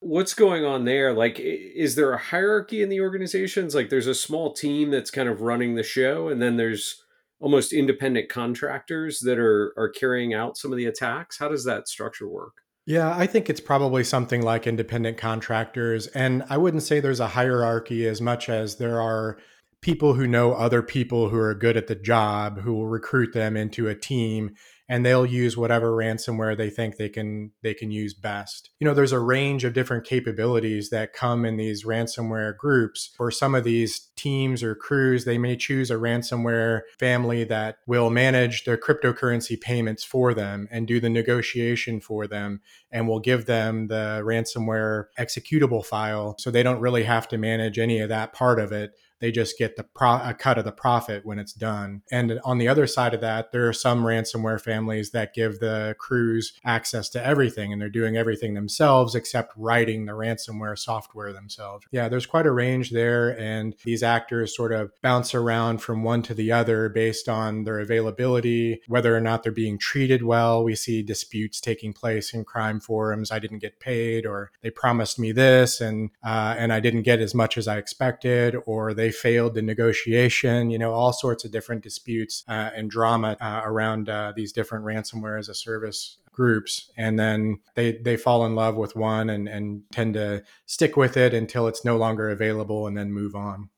What's 0.01 0.33
going 0.33 0.63
on 0.63 0.86
there? 0.86 1.13
Like, 1.13 1.39
is 1.39 1.95
there 1.95 2.13
a 2.13 2.17
hierarchy 2.17 2.81
in 2.81 2.89
the 2.89 3.01
organizations? 3.01 3.75
Like, 3.75 3.89
there's 3.89 4.07
a 4.07 4.15
small 4.15 4.53
team 4.53 4.91
that's 4.91 5.12
kind 5.12 5.27
of 5.27 5.41
running 5.41 5.75
the 5.75 5.83
show, 5.83 6.29
and 6.29 6.41
then 6.41 6.55
there's 6.55 7.03
almost 7.39 7.74
independent 7.74 8.29
contractors 8.29 9.19
that 9.22 9.39
are 9.39 9.74
are 9.77 9.89
carrying 9.89 10.34
out 10.34 10.58
some 10.58 10.72
of 10.72 10.77
the 10.77 10.86
attacks. 10.86 11.38
How 11.38 11.50
does 11.50 11.65
that 11.65 11.88
structure 11.88 12.27
work? 12.27 12.62
Yeah, 12.86 13.15
I 13.15 13.27
think 13.27 13.50
it's 13.50 13.62
probably 13.62 14.03
something 14.03 14.41
like 14.41 14.65
independent 14.65 15.17
contractors, 15.17 16.08
and 16.08 16.43
I 16.50 16.58
wouldn't 16.58 16.84
say 16.84 17.00
there's 17.00 17.19
a 17.19 17.27
hierarchy 17.27 18.08
as 18.08 18.19
much 18.19 18.50
as 18.50 18.77
there 18.77 19.00
are 19.00 19.38
people 19.81 20.13
who 20.13 20.27
know 20.27 20.53
other 20.53 20.81
people 20.81 21.29
who 21.29 21.38
are 21.38 21.53
good 21.53 21.77
at 21.77 21.88
the 21.88 21.96
job 21.96 22.60
who 22.60 22.74
will 22.74 22.88
recruit 22.88 23.34
them 23.34 23.55
into 23.55 23.88
a 23.88 23.96
team 23.96 24.55
and 24.89 25.05
they'll 25.05 25.25
use 25.25 25.55
whatever 25.55 25.91
ransomware 25.91 26.58
they 26.58 26.72
think 26.72 26.98
they 26.98 27.08
can 27.08 27.51
they 27.62 27.75
can 27.75 27.91
use 27.91 28.15
best. 28.15 28.72
You 28.79 28.88
know, 28.88 28.96
there's 28.96 29.12
a 29.12 29.19
range 29.19 29.63
of 29.63 29.74
different 29.74 30.03
capabilities 30.03 30.89
that 30.89 31.13
come 31.13 31.46
in 31.46 31.58
these 31.58 31.86
ransomware 31.86 32.58
groups. 32.58 33.13
For 33.15 33.29
some 33.29 33.53
of 33.53 33.63
these 33.63 34.10
teams 34.15 34.63
or 34.63 34.74
crews, 34.74 35.25
they 35.25 35.38
may 35.38 35.55
choose 35.55 35.91
a 35.91 35.96
ransomware 35.96 36.81
family 37.00 37.43
that 37.46 37.77
will 37.86 38.10
manage 38.10 38.65
their 38.65 38.77
cryptocurrency 38.77 39.62
payments 39.62 40.03
for 40.03 40.34
them 40.34 40.67
and 40.72 40.88
do 40.88 41.00
the 41.00 41.10
negotiation 41.10 42.01
for 42.01 42.25
them 42.25 42.62
and 42.91 43.08
will 43.08 43.19
give 43.19 43.46
them 43.46 43.88
the 43.88 44.22
ransomware 44.25 45.05
executable 45.19 45.86
file 45.86 46.36
so 46.39 46.50
they 46.50 46.63
don't 46.63 46.81
really 46.81 47.03
have 47.03 47.27
to 47.27 47.38
manage 47.38 47.77
any 47.77 48.00
of 48.00 48.10
that 48.10 48.34
part 48.34 48.60
of 48.60 48.72
it 48.72 48.91
they 49.19 49.31
just 49.31 49.57
get 49.57 49.75
the 49.75 49.83
pro- 49.83 50.21
a 50.23 50.33
cut 50.33 50.57
of 50.57 50.65
the 50.65 50.71
profit 50.71 51.25
when 51.25 51.39
it's 51.39 51.53
done. 51.53 52.01
And 52.11 52.39
on 52.43 52.57
the 52.57 52.67
other 52.67 52.88
side 52.88 53.13
of 53.13 53.21
that, 53.21 53.51
there 53.51 53.67
are 53.67 53.73
some 53.73 54.03
ransomware 54.03 54.61
families 54.61 55.11
that 55.11 55.33
give 55.33 55.59
the 55.59 55.95
crews 55.99 56.53
access 56.63 57.09
to 57.09 57.25
everything 57.25 57.71
and 57.71 57.81
they're 57.81 57.89
doing 57.89 58.17
everything 58.17 58.53
themselves 58.53 59.15
except 59.15 59.53
writing 59.55 60.05
the 60.05 60.13
ransomware 60.13 60.77
software 60.77 61.33
themselves. 61.33 61.85
Yeah, 61.91 62.09
there's 62.09 62.25
quite 62.25 62.45
a 62.45 62.51
range 62.51 62.91
there. 62.91 63.38
And 63.39 63.75
these 63.83 64.03
actors 64.03 64.55
sort 64.55 64.71
of 64.71 64.91
bounce 65.01 65.33
around 65.33 65.79
from 65.79 66.03
one 66.03 66.21
to 66.23 66.33
the 66.33 66.51
other 66.51 66.89
based 66.89 67.27
on 67.29 67.63
their 67.63 67.79
availability, 67.79 68.81
whether 68.88 69.15
or 69.15 69.21
not 69.21 69.43
they're 69.43 69.51
being 69.51 69.77
treated 69.77 70.23
well. 70.23 70.63
We 70.63 70.75
see 70.75 71.03
disputes 71.03 71.61
taking 71.61 71.93
place 71.93 72.33
in 72.33 72.44
crime 72.44 72.79
forums. 72.79 73.31
I 73.31 73.39
didn't 73.39 73.59
get 73.59 73.79
paid, 73.79 74.25
or 74.25 74.51
they 74.61 74.70
promised 74.70 75.20
me 75.20 75.31
this 75.31 75.81
and 75.81 76.11
uh, 76.24 76.55
and 76.57 76.72
I 76.74 76.79
didn't 76.79 77.03
get 77.03 77.20
as 77.20 77.33
much 77.33 77.57
as 77.57 77.67
I 77.67 77.77
expected, 77.77 78.55
or 78.65 78.94
they 78.94 79.08
they 79.09 79.13
failed 79.13 79.55
the 79.55 79.61
negotiation, 79.61 80.69
you 80.69 80.77
know, 80.77 80.93
all 80.93 81.13
sorts 81.13 81.43
of 81.43 81.51
different 81.51 81.81
disputes 81.81 82.43
uh, 82.48 82.69
and 82.75 82.91
drama 82.91 83.35
uh, 83.41 83.61
around 83.63 84.07
uh, 84.07 84.33
these 84.35 84.51
different 84.51 84.85
ransomware 84.85 85.39
as 85.39 85.50
a 85.50 85.53
service 85.53 86.17
groups 86.31 86.89
and 86.95 87.19
then 87.19 87.59
they 87.75 87.93
they 87.98 88.15
fall 88.15 88.45
in 88.45 88.55
love 88.55 88.77
with 88.77 88.95
one 88.95 89.29
and 89.29 89.50
and 89.50 89.81
tend 89.91 90.13
to 90.13 90.41
stick 90.67 90.95
with 90.95 91.17
it 91.17 91.33
until 91.33 91.67
it's 91.67 91.83
no 91.83 91.98
longer 91.98 92.29
available 92.29 92.87
and 92.87 92.95
then 92.98 93.11
move 93.11 93.35
on 93.35 93.69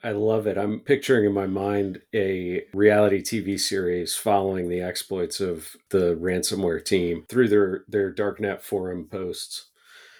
I 0.00 0.12
love 0.12 0.46
it. 0.46 0.56
I'm 0.56 0.78
picturing 0.78 1.24
in 1.24 1.32
my 1.32 1.48
mind 1.48 2.02
a 2.14 2.62
reality 2.72 3.20
TV 3.20 3.58
series 3.58 4.14
following 4.14 4.68
the 4.68 4.80
exploits 4.80 5.40
of 5.40 5.74
the 5.90 6.14
ransomware 6.14 6.84
team 6.84 7.24
through 7.28 7.48
their 7.48 7.84
their 7.88 8.14
darknet 8.14 8.60
forum 8.60 9.08
posts. 9.10 9.70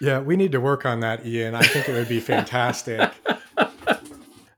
Yeah, 0.01 0.19
we 0.19 0.35
need 0.35 0.51
to 0.53 0.59
work 0.59 0.85
on 0.85 1.01
that, 1.01 1.25
Ian. 1.25 1.55
I 1.55 1.61
think 1.61 1.87
it 1.87 1.93
would 1.93 2.09
be 2.09 2.19
fantastic. 2.33 3.09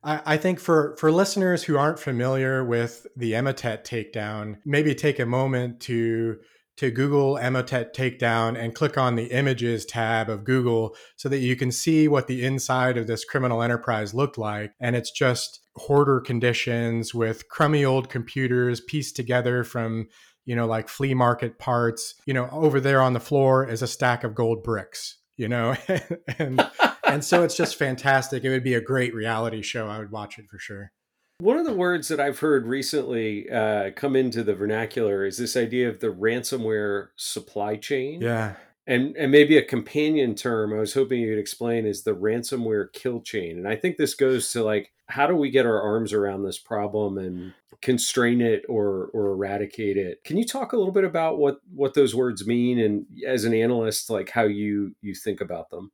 I, 0.04 0.22
I 0.26 0.38
think 0.38 0.60
for 0.60 0.96
for 0.98 1.12
listeners 1.12 1.64
who 1.64 1.78
aren't 1.78 2.00
familiar 2.00 2.64
with 2.64 3.08
the 3.16 3.34
Emotet 3.34 3.86
takedown, 3.86 4.58
maybe 4.66 4.96
take 4.96 5.20
a 5.20 5.26
moment 5.26 5.80
to 5.82 6.38
to 6.78 6.90
Google 6.90 7.36
Emotet 7.36 7.94
takedown 7.94 8.58
and 8.58 8.74
click 8.74 8.98
on 8.98 9.16
the 9.16 9.26
images 9.26 9.86
tab 9.86 10.30
of 10.30 10.44
Google 10.44 10.96
so 11.16 11.30
that 11.30 11.40
you 11.40 11.56
can 11.56 11.72
see 11.72 12.08
what 12.08 12.28
the 12.28 12.44
inside 12.44 12.98
of 12.98 13.08
this 13.08 13.24
criminal 13.26 13.62
enterprise 13.62 14.14
looked 14.14 14.38
like. 14.38 14.74
And 14.80 14.96
it's 14.96 15.12
just 15.12 15.60
hoarder 15.76 16.20
conditions 16.20 17.14
with 17.14 17.50
crummy 17.50 17.86
old 17.86 18.10
computers 18.10 18.82
pieced 18.82 19.16
together 19.16 19.64
from, 19.64 20.08
you 20.46 20.56
know, 20.56 20.66
like 20.66 20.90
flea 20.90 21.14
market 21.14 21.60
parts. 21.60 22.16
You 22.26 22.34
know, 22.34 22.50
over 22.52 22.80
there 22.80 23.02
on 23.02 23.14
the 23.14 23.20
floor 23.20 23.68
is 23.68 23.82
a 23.82 23.88
stack 23.88 24.24
of 24.24 24.34
gold 24.34 24.64
bricks, 24.64 25.18
you 25.38 25.50
know, 25.50 25.76
and 26.40 26.68
and 27.06 27.24
so 27.24 27.44
it's 27.44 27.56
just 27.56 27.76
fantastic. 27.76 28.44
It 28.44 28.50
would 28.50 28.64
be 28.64 28.74
a 28.74 28.82
great 28.82 29.14
reality 29.14 29.62
show. 29.62 29.88
I 29.88 30.00
would 30.00 30.12
watch 30.12 30.38
it 30.38 30.46
for 30.50 30.60
sure. 30.60 30.92
One 31.40 31.58
of 31.58 31.66
the 31.66 31.74
words 31.74 32.08
that 32.10 32.20
I've 32.20 32.40
heard 32.40 32.68
recently 32.68 33.50
uh, 33.50 33.92
come 33.96 34.16
into 34.16 34.44
the 34.44 34.54
vernacular 34.54 35.26
is 35.26 35.38
this 35.38 35.58
idea 35.58 35.90
of 35.90 36.00
the 36.00 36.14
ransomware 36.14 37.08
supply 37.16 37.78
chain. 37.78 38.22
Yeah. 38.22 38.56
And, 38.86 39.16
and 39.16 39.32
maybe 39.32 39.58
a 39.58 39.64
companion 39.64 40.36
term 40.36 40.74
I 40.74 40.80
was 40.80 40.94
hoping 40.94 41.22
you'd 41.22 41.40
explain 41.40 41.86
is 41.86 42.04
the 42.04 42.16
ransomware 42.16 42.94
kill 42.94 43.22
chain. 43.22 43.58
And 43.58 43.68
I 43.68 43.76
think 43.76 43.98
this 43.98 44.14
goes 44.14 44.52
to 44.52 44.64
like, 44.64 44.92
how 45.08 45.28
do 45.28 45.36
we 45.36 45.50
get 45.50 45.66
our 45.66 45.82
arms 45.82 46.14
around 46.14 46.44
this 46.44 46.58
problem 46.58 47.18
and 47.18 47.54
constrain 47.82 48.42
it 48.42 48.64
or 48.70 49.10
or 49.14 49.32
eradicate 49.32 49.98
it? 49.98 50.24
Can 50.24 50.38
you 50.38 50.46
talk 50.46 50.74
a 50.74 50.78
little 50.78 50.94
bit 50.94 51.04
about 51.04 51.38
what 51.38 51.60
what 51.74 51.94
those 51.94 52.16
words 52.16 52.46
mean 52.48 52.80
and 52.80 53.06
as 53.28 53.44
an 53.44 53.54
analyst, 53.54 54.10
like 54.10 54.30
how 54.30 54.44
you 54.44 54.96
you 55.02 55.16
think 55.16 55.42
about 55.42 55.70
them? 55.70 55.92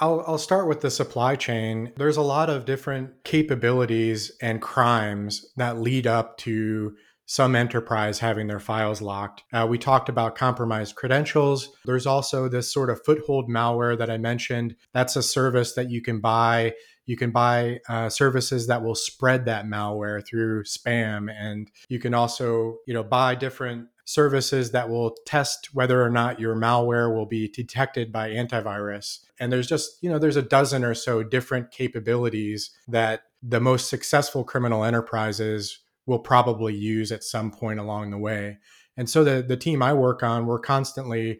I'll, 0.00 0.24
I'll 0.26 0.38
start 0.38 0.66
with 0.66 0.80
the 0.80 0.90
supply 0.90 1.36
chain. 1.36 1.92
There's 1.96 2.16
a 2.16 2.22
lot 2.22 2.48
of 2.48 2.64
different 2.64 3.22
capabilities 3.24 4.32
and 4.40 4.62
crimes 4.62 5.46
that 5.56 5.78
lead 5.78 6.06
up 6.06 6.38
to 6.38 6.96
some 7.26 7.54
enterprise 7.54 8.18
having 8.18 8.48
their 8.48 8.58
files 8.58 9.00
locked. 9.00 9.44
Uh, 9.52 9.64
we 9.68 9.78
talked 9.78 10.08
about 10.08 10.34
compromised 10.34 10.96
credentials. 10.96 11.68
There's 11.84 12.06
also 12.06 12.48
this 12.48 12.72
sort 12.72 12.90
of 12.90 13.04
foothold 13.04 13.48
malware 13.48 13.96
that 13.96 14.10
I 14.10 14.18
mentioned. 14.18 14.74
That's 14.94 15.14
a 15.14 15.22
service 15.22 15.74
that 15.74 15.90
you 15.90 16.02
can 16.02 16.20
buy. 16.20 16.72
You 17.06 17.16
can 17.16 17.30
buy 17.30 17.78
uh, 17.88 18.08
services 18.08 18.66
that 18.66 18.82
will 18.82 18.96
spread 18.96 19.44
that 19.44 19.66
malware 19.66 20.26
through 20.26 20.64
spam, 20.64 21.32
and 21.32 21.70
you 21.88 22.00
can 22.00 22.14
also, 22.14 22.78
you 22.86 22.94
know, 22.94 23.04
buy 23.04 23.36
different 23.36 23.86
services 24.10 24.72
that 24.72 24.88
will 24.88 25.14
test 25.24 25.68
whether 25.72 26.02
or 26.02 26.10
not 26.10 26.40
your 26.40 26.56
malware 26.56 27.14
will 27.14 27.26
be 27.26 27.46
detected 27.48 28.10
by 28.10 28.30
antivirus. 28.30 29.20
And 29.38 29.52
there's 29.52 29.68
just, 29.68 30.02
you 30.02 30.10
know, 30.10 30.18
there's 30.18 30.36
a 30.36 30.42
dozen 30.42 30.84
or 30.84 30.94
so 30.94 31.22
different 31.22 31.70
capabilities 31.70 32.70
that 32.88 33.22
the 33.40 33.60
most 33.60 33.88
successful 33.88 34.42
criminal 34.42 34.84
enterprises 34.84 35.78
will 36.06 36.18
probably 36.18 36.74
use 36.74 37.12
at 37.12 37.22
some 37.22 37.52
point 37.52 37.78
along 37.78 38.10
the 38.10 38.18
way. 38.18 38.58
And 38.96 39.08
so 39.08 39.22
the 39.22 39.42
the 39.42 39.56
team 39.56 39.82
I 39.82 39.92
work 39.92 40.22
on, 40.22 40.46
we're 40.46 40.58
constantly 40.58 41.38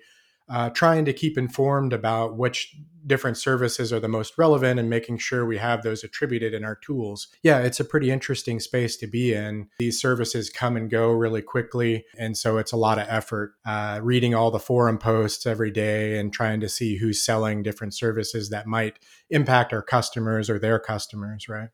uh, 0.51 0.71
trying 0.71 1.05
to 1.05 1.13
keep 1.13 1.39
informed 1.39 1.93
about 1.93 2.37
which 2.37 2.77
different 3.07 3.37
services 3.37 3.93
are 3.93 4.01
the 4.01 4.09
most 4.09 4.37
relevant 4.37 4.79
and 4.79 4.91
making 4.91 5.19
sure 5.19 5.47
we 5.47 5.59
have 5.59 5.83
those 5.83 6.05
attributed 6.05 6.53
in 6.53 6.65
our 6.65 6.77
tools. 6.77 7.29
Yeah, 7.43 7.61
it's 7.61 7.81
a 7.81 7.85
pretty 7.85 8.11
interesting 8.11 8.61
space 8.61 8.97
to 8.99 9.07
be 9.07 9.33
in. 9.33 9.69
These 9.79 10.01
services 10.01 10.51
come 10.51 10.77
and 10.77 10.91
go 10.91 11.11
really 11.11 11.43
quickly. 11.43 12.05
And 12.19 12.37
so 12.37 12.59
it's 12.59 12.73
a 12.73 12.77
lot 12.77 12.99
of 12.99 13.07
effort 13.09 13.55
uh, 13.65 14.01
reading 14.03 14.35
all 14.35 14.51
the 14.51 14.59
forum 14.59 14.99
posts 14.99 15.47
every 15.47 15.71
day 15.71 16.19
and 16.19 16.33
trying 16.33 16.61
to 16.61 16.69
see 16.69 16.99
who's 16.99 17.25
selling 17.25 17.63
different 17.63 17.95
services 17.95 18.51
that 18.51 18.67
might 18.67 18.99
impact 19.31 19.73
our 19.73 19.83
customers 19.83 20.51
or 20.51 20.59
their 20.59 20.79
customers, 20.79 21.49
right? 21.49 21.71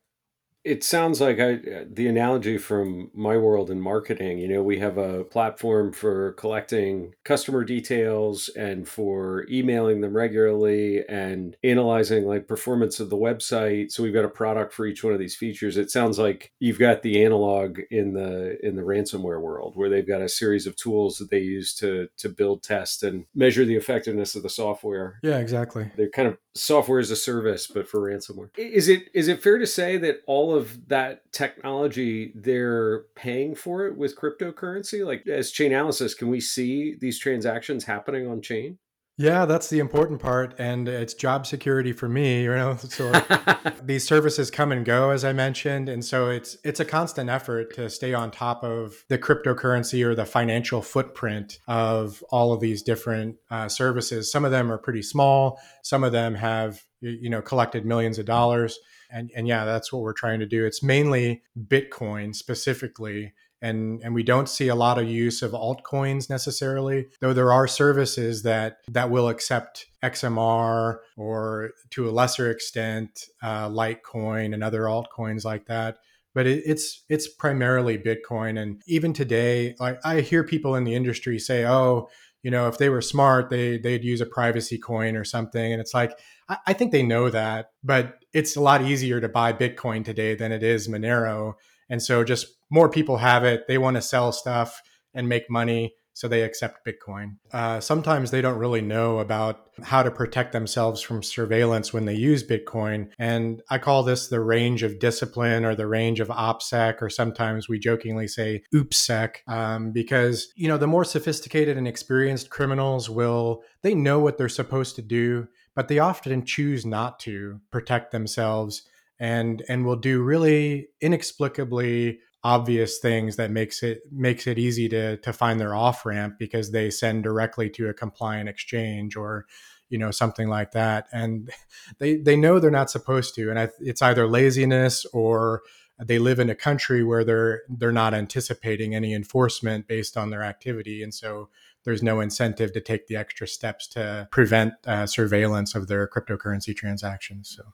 It 0.67 0.83
sounds 0.83 1.21
like 1.21 1.39
I, 1.39 1.61
the 1.89 2.09
analogy 2.09 2.59
from 2.59 3.13
my 3.15 3.37
world 3.37 3.71
in 3.71 3.81
marketing. 3.81 4.39
You 4.39 4.49
know, 4.49 4.65
we 4.65 4.81
have 4.81 4.99
a 4.99 5.23
platform 5.23 5.93
for 5.93 6.33
collecting 6.33 7.15
customer 7.25 7.63
details 7.63 8.49
and 8.57 8.89
for 8.89 9.47
emailing 9.49 10.01
them 10.01 10.17
regularly 10.17 11.07
and 11.09 11.57
analyzing 11.63 12.25
like 12.25 12.49
performance 12.49 12.99
of 12.99 13.11
the 13.11 13.17
website. 13.17 13.93
So 13.93 14.03
we've 14.03 14.13
got 14.13 14.25
a 14.25 14.29
product 14.29 14.73
for 14.73 14.87
each 14.87 15.05
one 15.05 15.13
of 15.13 15.21
these 15.21 15.37
features. 15.37 15.77
It 15.77 15.93
sounds 15.93 16.19
like 16.19 16.53
you've 16.59 16.81
got 16.81 17.03
the 17.03 17.23
analog 17.25 17.79
in 17.93 18.15
the 18.15 18.59
in 18.67 18.75
the 18.75 18.83
ransomware 18.83 19.41
world 19.41 19.77
where 19.77 19.89
they've 19.89 20.07
got 20.07 20.21
a 20.21 20.29
series 20.29 20.67
of 20.67 20.75
tools 20.75 21.19
that 21.19 21.31
they 21.31 21.39
use 21.39 21.75
to 21.77 22.09
to 22.17 22.29
build, 22.29 22.65
test, 22.65 23.05
and 23.05 23.27
measure 23.37 23.65
the 23.65 23.77
effectiveness 23.77 24.35
of 24.35 24.43
the 24.43 24.51
software. 24.51 25.21
Yeah, 25.23 25.39
exactly. 25.39 25.93
They're 25.97 26.11
kind 26.11 26.27
of 26.27 26.39
software 26.55 26.99
as 26.99 27.11
a 27.11 27.17
service, 27.17 27.69
but 27.69 27.87
for 27.87 28.01
ransomware. 28.01 28.49
Is 28.59 28.89
it 28.89 29.09
is 29.15 29.29
it 29.29 29.43
fair 29.43 29.59
to 29.59 29.67
say 29.67 29.97
that 29.99 30.23
all 30.27 30.56
of 30.56 30.56
that 30.89 31.31
technology 31.33 32.33
they're 32.35 33.05
paying 33.15 33.55
for 33.55 33.87
it 33.87 33.97
with 33.97 34.19
cryptocurrency? 34.19 35.05
Like 35.05 35.27
as 35.27 35.53
Chainalysis, 35.53 36.17
can 36.17 36.29
we 36.29 36.41
see 36.41 36.95
these 36.95 37.19
transactions 37.19 37.85
happening 37.85 38.27
on 38.27 38.43
chain? 38.43 38.79
Yeah, 39.19 39.47
that's 39.47 39.71
the 39.71 39.79
important 39.79 40.21
part, 40.21 40.55
and 40.59 40.87
it's 40.87 41.15
job 41.15 41.47
security 41.47 41.93
for 41.93 42.07
me. 42.07 42.43
You 42.43 42.55
know, 42.55 42.77
so 42.83 43.11
these 43.83 44.07
services 44.07 44.51
come 44.51 44.73
and 44.73 44.85
go, 44.85 45.11
as 45.11 45.25
I 45.25 45.33
mentioned, 45.33 45.89
and 45.89 46.05
so 46.05 46.29
it's 46.29 46.59
it's 46.65 46.81
a 46.81 46.85
constant 46.85 47.31
effort 47.31 47.75
to 47.77 47.89
stay 47.89 48.13
on 48.13 48.31
top 48.31 48.63
of 48.63 49.05
the 49.09 49.19
cryptocurrency 49.19 50.05
or 50.05 50.15
the 50.15 50.27
financial 50.27 50.83
footprint 50.83 51.59
of 51.67 52.23
all 52.31 52.53
of 52.53 52.61
these 52.61 52.83
different 52.83 53.37
uh, 53.51 53.69
services. 53.69 54.31
Some 54.31 54.45
of 54.45 54.51
them 54.51 54.71
are 54.71 54.79
pretty 54.79 55.03
small. 55.03 55.59
Some 55.83 56.05
of 56.05 56.13
them 56.13 56.35
have 56.35 56.83
you 57.01 57.31
know 57.31 57.41
collected 57.41 57.87
millions 57.87 58.19
of 58.19 58.27
dollars, 58.27 58.79
and 59.11 59.31
and 59.35 59.49
yeah, 59.49 59.65
that's 59.65 59.91
what 59.91 60.03
we're 60.03 60.13
trying 60.13 60.41
to 60.41 60.47
do. 60.47 60.67
It's 60.67 60.83
mainly 60.83 61.43
Bitcoin 61.59 62.35
specifically 62.35 63.33
and 63.63 64.01
and 64.03 64.15
we 64.15 64.23
don't 64.23 64.49
see 64.49 64.69
a 64.69 64.75
lot 64.75 64.99
of 64.99 65.09
use 65.09 65.43
of 65.43 65.53
altcoins 65.53 66.29
necessarily 66.29 67.07
though 67.21 67.33
there 67.33 67.53
are 67.53 67.67
services 67.67 68.43
that 68.43 68.79
that 68.89 69.11
will 69.11 69.29
accept 69.29 69.87
xmr 70.03 70.99
or 71.17 71.71
to 71.91 72.09
a 72.09 72.13
lesser 72.13 72.51
extent 72.51 73.27
uh, 73.43 73.69
litecoin 73.69 74.55
and 74.55 74.63
other 74.63 74.83
altcoins 74.83 75.45
like 75.45 75.67
that. 75.67 75.99
But 76.35 76.47
it, 76.47 76.63
it's 76.67 77.05
it's 77.09 77.29
primarily 77.29 77.99
bitcoin. 77.99 78.61
And 78.61 78.83
even 78.87 79.13
today 79.13 79.75
like 79.81 79.99
i 80.05 80.21
hear 80.21 80.45
people 80.45 80.75
in 80.75 80.85
the 80.85 80.95
industry 80.95 81.39
say 81.39 81.65
oh 81.65 82.09
you 82.43 82.51
know 82.51 82.69
if 82.69 82.79
they 82.79 82.89
were 82.89 83.01
smart 83.01 83.51
they 83.51 83.79
they'd 83.79 84.05
use 84.05 84.21
a 84.21 84.27
privacy 84.27 84.79
coin 84.79 85.17
or 85.17 85.25
something. 85.25 85.73
And 85.73 85.81
it's 85.81 85.95
like 85.95 86.19
I, 86.49 86.59
I 86.69 86.73
think 86.73 86.93
they 86.93 87.03
know 87.03 87.31
that 87.31 87.71
but 87.83 88.19
it's 88.33 88.57
a 88.57 88.61
lot 88.61 88.83
easier 88.83 89.21
to 89.21 89.29
buy 89.29 89.53
bitcoin 89.53 90.05
today 90.05 90.35
than 90.35 90.53
it 90.53 90.63
is 90.63 90.89
monero 90.89 91.55
and 91.89 92.03
so 92.03 92.25
just 92.25 92.47
more 92.71 92.89
people 92.89 93.19
have 93.19 93.45
it. 93.45 93.67
They 93.69 93.79
want 93.79 93.97
to 93.97 94.03
sell 94.03 94.33
stuff 94.33 94.83
and 95.15 95.29
make 95.29 95.51
money. 95.51 95.95
So 96.17 96.29
they 96.29 96.45
accept 96.45 96.87
Bitcoin. 96.87 97.37
Uh, 97.53 97.79
sometimes 97.79 98.31
they 98.31 98.41
don't 98.41 98.59
really 98.59 98.81
know 98.81 99.19
about 99.19 99.67
how 99.83 100.03
to 100.03 100.11
protect 100.11 100.53
themselves 100.53 101.03
from 101.03 101.23
surveillance 101.23 101.93
when 101.93 102.07
they 102.07 102.15
use 102.15 102.43
Bitcoin. 102.43 103.11
And 103.19 103.61
I 103.69 103.77
call 103.77 104.03
this 104.03 104.29
the 104.29 104.41
range 104.41 104.83
of 104.83 104.99
discipline 104.99 105.67
or 105.67 105.75
the 105.75 105.87
range 105.87 106.21
of 106.21 106.29
OPSEC, 106.29 107.03
or 107.03 107.11
sometimes 107.11 107.69
we 107.69 107.79
jokingly 107.79 108.29
say 108.29 108.63
OOPSEC, 108.75 109.47
um, 109.47 109.93
because, 109.93 110.49
you 110.57 110.69
know, 110.69 110.79
the 110.79 110.87
more 110.87 111.05
sophisticated 111.05 111.77
and 111.77 111.87
experienced 111.87 112.49
criminals 112.49 113.11
will, 113.11 113.63
they 113.83 113.95
know 113.95 114.19
what 114.19 114.39
they're 114.39 114.49
supposed 114.49 114.97
to 114.97 115.03
do, 115.03 115.47
but 115.75 115.89
they 115.89 115.99
often 115.99 116.47
choose 116.47 116.87
not 116.87 117.21
to 117.21 117.61
protect 117.71 118.11
themselves 118.11 118.89
and 119.19 119.63
and 119.69 119.85
will 119.85 119.97
do 119.97 120.23
really 120.23 120.89
inexplicably 121.01 122.19
obvious 122.45 122.99
things 122.99 123.37
that 123.37 123.51
makes 123.51 123.83
it 123.83 124.03
makes 124.13 124.47
it 124.47 124.59
easy 124.59 124.89
to 124.89 125.17
to 125.17 125.33
find 125.33 125.59
their 125.59 125.75
off 125.75 126.07
ramp 126.07 126.37
because 126.39 126.71
they 126.71 126.91
send 126.91 127.25
directly 127.25 127.69
to 127.69 127.89
a 127.89 127.95
compliant 127.95 128.49
exchange 128.49 129.17
or 129.17 129.47
you 129.89 129.99
know 129.99 130.11
something 130.11 130.49
like 130.49 130.73
that 130.73 131.07
and 131.13 131.51
they 131.99 132.17
they 132.17 132.37
know 132.37 132.59
they're 132.59 132.71
not 132.71 132.91
supposed 132.91 133.35
to 133.35 133.51
and 133.51 133.59
I, 133.59 133.69
it's 133.81 134.03
either 134.03 134.29
laziness 134.29 135.05
or 135.13 135.63
they 135.99 136.19
live 136.19 136.39
in 136.39 136.51
a 136.51 136.55
country 136.55 137.03
where 137.03 137.25
they're 137.25 137.63
they're 137.69 137.93
not 137.93 138.15
anticipating 138.15 138.95
any 138.95 139.15
enforcement 139.15 139.89
based 139.89 140.17
on 140.17 140.31
their 140.31 140.43
activity 140.43 141.03
and 141.03 141.15
so 141.15 141.49
there's 141.85 142.03
no 142.03 142.21
incentive 142.21 142.73
to 142.73 142.81
take 142.81 143.07
the 143.07 143.17
extra 143.17 143.47
steps 143.47 143.87
to 143.87 144.29
prevent 144.31 144.75
uh, 144.87 145.07
surveillance 145.07 145.75
of 145.75 145.89
their 145.89 146.07
cryptocurrency 146.07 146.77
transactions 146.77 147.53
so 147.57 147.73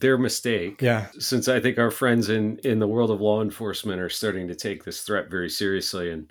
their 0.00 0.18
mistake. 0.18 0.82
Yeah. 0.82 1.06
Since 1.18 1.48
I 1.48 1.60
think 1.60 1.78
our 1.78 1.90
friends 1.90 2.28
in 2.28 2.58
in 2.64 2.78
the 2.78 2.88
world 2.88 3.10
of 3.10 3.20
law 3.20 3.42
enforcement 3.42 4.00
are 4.00 4.08
starting 4.08 4.48
to 4.48 4.54
take 4.54 4.84
this 4.84 5.02
threat 5.02 5.30
very 5.30 5.48
seriously 5.48 6.10
and 6.10 6.30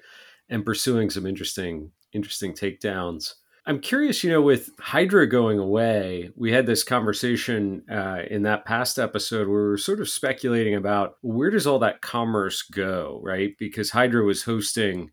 and 0.49 0.65
pursuing 0.65 1.09
some 1.09 1.25
interesting 1.25 1.91
interesting 2.11 2.53
takedowns. 2.53 3.35
I'm 3.65 3.79
curious, 3.79 4.23
you 4.23 4.31
know, 4.31 4.41
with 4.41 4.71
Hydra 4.79 5.27
going 5.27 5.59
away, 5.59 6.31
we 6.35 6.51
had 6.51 6.65
this 6.65 6.83
conversation 6.83 7.83
uh, 7.87 8.23
in 8.27 8.41
that 8.43 8.65
past 8.65 8.97
episode 8.97 9.47
where 9.47 9.61
we 9.61 9.69
were 9.69 9.77
sort 9.77 9.99
of 9.99 10.09
speculating 10.09 10.73
about 10.73 11.17
where 11.21 11.51
does 11.51 11.67
all 11.67 11.77
that 11.79 12.01
commerce 12.01 12.63
go, 12.63 13.19
right? 13.21 13.55
Because 13.59 13.91
Hydra 13.91 14.23
was 14.23 14.43
hosting, 14.43 15.11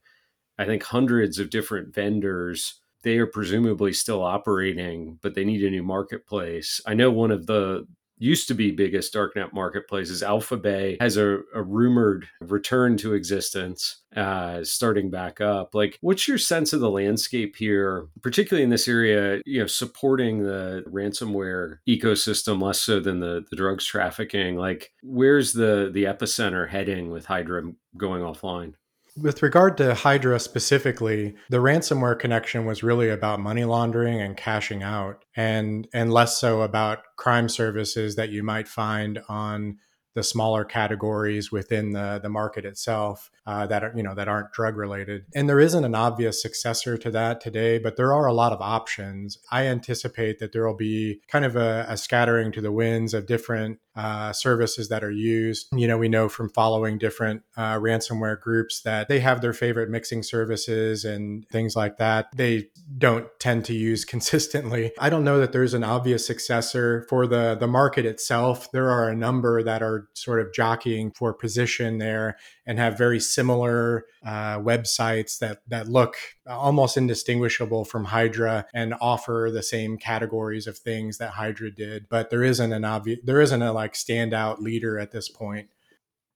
I 0.58 0.64
think, 0.64 0.84
hundreds 0.84 1.38
of 1.38 1.50
different 1.50 1.94
vendors. 1.94 2.80
They 3.02 3.18
are 3.18 3.26
presumably 3.26 3.92
still 3.92 4.22
operating, 4.22 5.18
but 5.20 5.34
they 5.34 5.44
need 5.44 5.62
a 5.62 5.68
new 5.68 5.82
marketplace. 5.82 6.80
I 6.86 6.94
know 6.94 7.10
one 7.10 7.32
of 7.32 7.46
the 7.46 7.86
used 8.18 8.48
to 8.48 8.54
be 8.54 8.70
biggest 8.70 9.14
darknet 9.14 9.52
marketplaces. 9.52 10.22
Alphabay 10.22 11.00
has 11.00 11.16
a, 11.16 11.40
a 11.54 11.62
rumored 11.62 12.26
return 12.40 12.96
to 12.98 13.14
existence, 13.14 14.02
uh, 14.16 14.64
starting 14.64 15.10
back 15.10 15.40
up. 15.40 15.74
Like, 15.74 15.98
what's 16.00 16.26
your 16.26 16.38
sense 16.38 16.72
of 16.72 16.80
the 16.80 16.90
landscape 16.90 17.56
here, 17.56 18.06
particularly 18.22 18.64
in 18.64 18.70
this 18.70 18.88
area? 18.88 19.40
You 19.44 19.60
know, 19.60 19.66
supporting 19.66 20.42
the 20.42 20.84
ransomware 20.88 21.78
ecosystem 21.88 22.62
less 22.62 22.80
so 22.80 23.00
than 23.00 23.20
the 23.20 23.44
the 23.50 23.56
drugs 23.56 23.84
trafficking. 23.84 24.56
Like, 24.56 24.92
where's 25.02 25.52
the 25.52 25.90
the 25.92 26.04
epicenter 26.04 26.68
heading 26.68 27.10
with 27.10 27.26
Hydra 27.26 27.72
going 27.96 28.22
offline? 28.22 28.74
With 29.16 29.42
regard 29.42 29.78
to 29.78 29.94
Hydra 29.94 30.38
specifically, 30.38 31.36
the 31.48 31.56
ransomware 31.56 32.18
connection 32.18 32.66
was 32.66 32.82
really 32.82 33.08
about 33.08 33.40
money 33.40 33.64
laundering 33.64 34.20
and 34.20 34.36
cashing 34.36 34.82
out, 34.82 35.24
and 35.34 35.88
and 35.94 36.12
less 36.12 36.38
so 36.38 36.60
about 36.60 36.98
crime 37.16 37.48
services 37.48 38.16
that 38.16 38.28
you 38.28 38.42
might 38.42 38.68
find 38.68 39.20
on 39.28 39.78
the 40.16 40.22
smaller 40.22 40.64
categories 40.64 41.52
within 41.52 41.92
the, 41.92 42.18
the 42.22 42.28
market 42.28 42.64
itself 42.64 43.30
uh, 43.46 43.66
that 43.66 43.84
are 43.84 43.92
you 43.94 44.02
know 44.02 44.14
that 44.14 44.28
aren't 44.28 44.50
drug 44.52 44.76
related. 44.76 45.26
And 45.34 45.48
there 45.48 45.60
isn't 45.60 45.84
an 45.84 45.94
obvious 45.94 46.40
successor 46.40 46.96
to 46.98 47.10
that 47.10 47.40
today 47.40 47.78
but 47.78 47.96
there 47.96 48.12
are 48.12 48.26
a 48.26 48.32
lot 48.32 48.52
of 48.52 48.60
options. 48.60 49.38
I 49.52 49.66
anticipate 49.66 50.38
that 50.40 50.52
there 50.52 50.66
will 50.66 50.76
be 50.76 51.20
kind 51.28 51.44
of 51.44 51.54
a, 51.54 51.84
a 51.88 51.96
scattering 51.96 52.50
to 52.52 52.62
the 52.62 52.72
winds 52.72 53.12
of 53.12 53.26
different 53.26 53.78
uh, 53.96 54.32
services 54.32 54.88
that 54.88 55.02
are 55.02 55.10
used. 55.10 55.68
You 55.72 55.88
know, 55.88 55.96
we 55.96 56.08
know 56.08 56.28
from 56.28 56.50
following 56.50 56.98
different 56.98 57.42
uh, 57.56 57.76
ransomware 57.76 58.38
groups 58.40 58.82
that 58.82 59.08
they 59.08 59.20
have 59.20 59.40
their 59.40 59.54
favorite 59.54 59.88
mixing 59.88 60.22
services 60.22 61.04
and 61.04 61.48
things 61.48 61.74
like 61.74 61.96
that. 61.96 62.26
They 62.36 62.68
don't 62.98 63.26
tend 63.40 63.64
to 63.66 63.74
use 63.74 64.04
consistently. 64.16 64.92
I 64.98 65.08
don't 65.08 65.24
know 65.24 65.40
that 65.40 65.52
there's 65.52 65.74
an 65.74 65.84
obvious 65.84 66.26
successor 66.26 67.06
for 67.08 67.26
the 67.26 67.56
the 67.58 67.66
market 67.66 68.04
itself. 68.04 68.70
There 68.72 68.90
are 68.90 69.08
a 69.08 69.16
number 69.16 69.62
that 69.62 69.82
are 69.82 70.08
sort 70.14 70.40
of 70.40 70.52
jockeying 70.52 71.12
for 71.12 71.32
position 71.32 71.98
there 71.98 72.36
and 72.66 72.78
have 72.78 72.98
very 72.98 73.20
similar 73.20 74.04
uh, 74.24 74.58
websites 74.58 75.38
that 75.38 75.60
that 75.68 75.88
look 75.88 76.16
almost 76.46 76.96
indistinguishable 76.96 77.84
from 77.84 78.04
Hydra 78.04 78.66
and 78.74 78.94
offer 79.00 79.50
the 79.52 79.62
same 79.62 79.96
categories 79.98 80.66
of 80.66 80.78
things 80.78 81.18
that 81.18 81.30
Hydra 81.30 81.70
did. 81.70 82.08
But 82.08 82.30
there 82.30 82.42
isn't 82.42 82.72
an 82.72 82.84
obvious 82.84 83.20
there 83.24 83.40
isn't 83.40 83.62
a 83.62 83.72
like 83.72 83.94
standout 83.94 84.58
leader 84.58 84.98
at 84.98 85.12
this 85.12 85.28
point. 85.28 85.68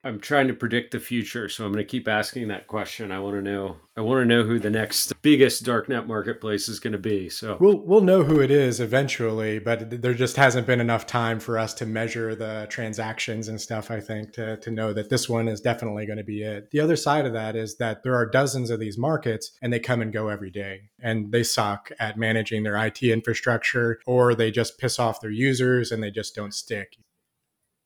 I'm 0.02 0.18
trying 0.18 0.48
to 0.48 0.54
predict 0.54 0.92
the 0.92 1.00
future, 1.00 1.50
so 1.50 1.66
I'm 1.66 1.72
going 1.72 1.84
to 1.84 1.90
keep 1.90 2.08
asking 2.08 2.48
that 2.48 2.66
question. 2.66 3.12
I 3.12 3.20
want 3.20 3.36
to 3.36 3.42
know. 3.42 3.76
I 3.98 4.00
want 4.00 4.22
to 4.22 4.24
know 4.24 4.44
who 4.44 4.58
the 4.58 4.70
next 4.70 5.12
biggest 5.20 5.62
darknet 5.62 6.06
marketplace 6.06 6.70
is 6.70 6.80
going 6.80 6.94
to 6.94 6.98
be. 6.98 7.28
So 7.28 7.58
we'll 7.60 7.84
we'll 7.84 8.00
know 8.00 8.22
who 8.22 8.40
it 8.40 8.50
is 8.50 8.80
eventually, 8.80 9.58
but 9.58 10.00
there 10.00 10.14
just 10.14 10.36
hasn't 10.36 10.66
been 10.66 10.80
enough 10.80 11.06
time 11.06 11.38
for 11.38 11.58
us 11.58 11.74
to 11.74 11.86
measure 11.86 12.34
the 12.34 12.66
transactions 12.70 13.48
and 13.48 13.60
stuff. 13.60 13.90
I 13.90 14.00
think 14.00 14.32
to 14.34 14.56
to 14.56 14.70
know 14.70 14.94
that 14.94 15.10
this 15.10 15.28
one 15.28 15.48
is 15.48 15.60
definitely 15.60 16.06
going 16.06 16.16
to 16.16 16.24
be 16.24 16.42
it. 16.42 16.70
The 16.70 16.80
other 16.80 16.96
side 16.96 17.26
of 17.26 17.34
that 17.34 17.54
is 17.54 17.76
that 17.76 18.02
there 18.02 18.14
are 18.14 18.24
dozens 18.24 18.70
of 18.70 18.80
these 18.80 18.96
markets, 18.96 19.52
and 19.60 19.70
they 19.70 19.80
come 19.80 20.00
and 20.00 20.12
go 20.12 20.28
every 20.28 20.50
day, 20.50 20.80
and 20.98 21.30
they 21.30 21.42
suck 21.42 21.90
at 22.00 22.16
managing 22.16 22.62
their 22.62 22.76
IT 22.76 23.02
infrastructure, 23.02 24.00
or 24.06 24.34
they 24.34 24.50
just 24.50 24.78
piss 24.78 24.98
off 24.98 25.20
their 25.20 25.30
users 25.30 25.92
and 25.92 26.02
they 26.02 26.10
just 26.10 26.34
don't 26.34 26.54
stick. 26.54 26.96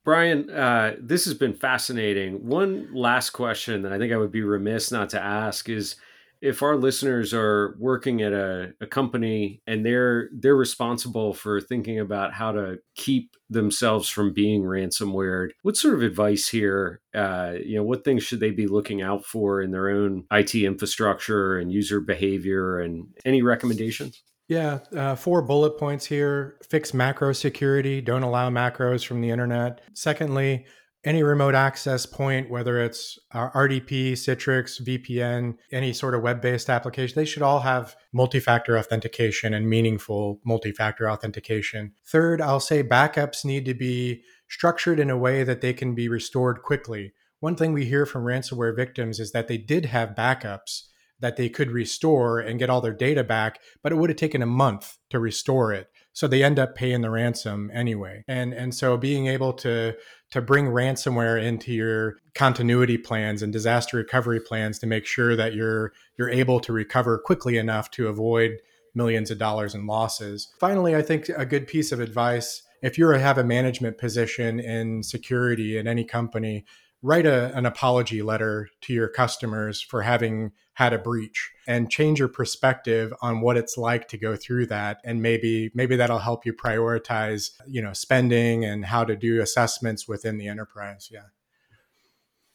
Brian, 0.05 0.51
uh, 0.51 0.97
this 1.01 1.25
has 1.25 1.33
been 1.33 1.55
fascinating. 1.55 2.47
One 2.47 2.93
last 2.93 3.31
question 3.31 3.83
that 3.83 3.93
I 3.93 3.99
think 3.99 4.12
I 4.12 4.19
would 4.19 4.33
be 4.33 4.43
remiss 4.43 4.93
not 4.93 5.09
to 5.11 5.23
ask 5.23 5.69
is 5.71 5.97
if 6.43 6.62
our 6.62 6.77
listeners 6.77 7.33
are 7.33 7.75
working 7.79 8.21
at 8.21 8.35
a, 8.35 8.75
a, 8.83 8.87
company 8.87 9.62
and 9.67 9.85
they're 9.85 10.29
they're 10.31 10.55
responsible 10.55 11.33
for 11.33 11.59
thinking 11.59 11.99
about 11.99 12.35
how 12.35 12.53
to 12.53 12.77
keep 12.97 13.31
themselves 13.49 14.11
from 14.11 14.35
being 14.35 14.62
ransomware, 14.62 15.49
what 15.62 15.75
sort 15.75 15.95
of 15.95 16.03
advice 16.03 16.49
here? 16.49 17.01
Uh, 17.14 17.55
you 17.64 17.77
know, 17.77 17.83
what 17.83 18.05
things 18.05 18.23
should 18.23 18.40
they 18.40 18.51
be 18.51 18.67
looking 18.67 19.01
out 19.01 19.25
for 19.25 19.62
in 19.62 19.71
their 19.71 19.88
own 19.88 20.25
IT 20.31 20.55
infrastructure 20.55 21.57
and 21.57 21.73
user 21.73 22.01
behavior, 22.01 22.79
and 22.79 23.07
any 23.25 23.40
recommendations? 23.40 24.23
Yeah, 24.47 24.81
uh, 24.95 25.17
four 25.17 25.41
bullet 25.43 25.79
points 25.79 26.07
here. 26.07 26.59
Fix 26.69 26.93
macro 26.93 27.33
security. 27.33 28.01
Don't 28.01 28.23
allow 28.23 28.51
macros 28.51 29.07
from 29.07 29.21
the 29.21 29.31
internet. 29.31 29.81
Secondly, 29.95 30.67
any 31.05 31.23
remote 31.23 31.55
access 31.55 32.07
point, 32.07 32.51
whether 32.51 32.81
it's 32.81 33.19
uh, 33.33 33.51
RDP, 33.51 34.13
Citrix, 34.13 34.83
VPN, 34.83 35.57
any 35.71 35.93
sort 35.93 36.15
of 36.15 36.23
web 36.23 36.41
based 36.41 36.71
application, 36.71 37.15
they 37.15 37.27
should 37.27 37.43
all 37.43 37.61
have 37.61 37.95
multi 38.13 38.41
factor 38.41 38.79
authentication 38.79 39.55
and 39.55 39.69
meaningful 39.69 40.41
multi 40.45 40.73
factor 40.73 41.11
authentication. 41.11 41.93
Third, 42.07 42.41
I'll 42.41 42.61
say 42.61 42.83
backups 42.83 43.45
need 43.45 43.65
to 43.67 43.75
be 43.75 44.23
structured 44.49 45.01
in 45.01 45.11
a 45.11 45.19
way 45.19 45.43
that 45.45 45.61
they 45.61 45.73
can 45.73 45.95
be 45.95 46.09
restored 46.09 46.63
quickly. 46.63 47.13
One 47.41 47.57
thing 47.57 47.73
we 47.73 47.85
hear 47.85 48.07
from 48.07 48.25
ransomware 48.25 48.75
victims 48.75 49.21
is 49.21 49.33
that 49.33 49.49
they 49.49 49.59
did 49.59 49.87
have 49.87 50.11
backups 50.11 50.85
that 51.25 51.39
they 51.39 51.49
could 51.49 51.71
restore 51.71 52.39
and 52.39 52.59
get 52.59 52.69
all 52.69 52.83
their 52.83 52.93
data 52.93 53.25
back, 53.25 53.59
but 53.83 53.93
it 53.93 53.95
would 53.95 54.11
have 54.11 54.19
taken 54.19 54.43
a 54.43 54.47
month 54.47 54.99
to 55.09 55.19
restore 55.19 55.73
it. 55.73 55.89
So 56.13 56.29
they 56.29 56.45
end 56.45 56.59
up 56.59 56.75
paying 56.75 57.01
the 57.01 57.09
ransom 57.09 57.71
anyway. 57.73 58.25
And 58.29 58.53
and 58.53 58.75
so 58.75 58.99
being 58.99 59.27
able 59.27 59.55
to 59.55 59.95
to 60.33 60.43
bring 60.43 60.67
ransomware 60.67 61.43
into 61.43 61.73
your 61.73 62.17
continuity 62.35 62.99
plans 62.99 63.41
and 63.41 63.55
disaster 63.55 63.97
recovery 63.97 64.39
plans 64.39 64.79
to 64.81 64.87
make 64.87 65.07
sure 65.07 65.35
that 65.35 65.55
you're 65.55 65.95
you're 66.19 66.29
able 66.29 66.61
to 66.61 66.75
recover 66.75 67.17
quickly 67.17 67.57
enough 67.57 67.91
to 67.93 68.09
avoid 68.09 68.59
millions 68.95 69.31
of 69.31 69.39
dollars 69.39 69.75
in 69.75 69.87
losses. 69.87 70.53
Finally, 70.61 70.95
I 70.95 71.01
think 71.01 71.31
a 71.31 71.47
good 71.47 71.67
piece 71.67 71.91
of 71.91 72.01
advice 72.01 72.63
if 72.85 72.99
you 72.99 73.09
have 73.09 73.39
a 73.39 73.45
management 73.45 73.97
position 73.97 74.61
in 74.61 75.03
security 75.03 75.79
in 75.79 75.89
any 75.89 76.05
company, 76.05 76.67
write 77.05 77.27
a, 77.27 77.55
an 77.55 77.67
apology 77.67 78.23
letter 78.23 78.71
to 78.81 78.95
your 78.95 79.09
customers 79.09 79.83
for 79.83 80.01
having 80.01 80.51
had 80.73 80.95
a 80.95 80.99
breach 80.99 81.53
and 81.69 81.90
change 81.90 82.19
your 82.19 82.29
perspective 82.29 83.12
on 83.21 83.43
what 83.43 83.59
it's 83.59 83.77
like 83.77 84.09
to 84.09 84.17
go 84.17 84.35
through 84.35 84.64
that. 84.64 85.01
And 85.05 85.21
maybe 85.21 85.71
maybe 85.75 85.97
that'll 85.97 86.19
help 86.19 86.47
you 86.47 86.55
prioritize 86.55 87.51
you 87.67 87.83
know 87.83 87.93
spending 87.93 88.64
and 88.64 88.87
how 88.87 89.05
to 89.05 89.14
do 89.14 89.43
assessments 89.43 90.09
within 90.09 90.38
the 90.38 90.49
enterprise. 90.49 91.11
Yeah. 91.12 91.27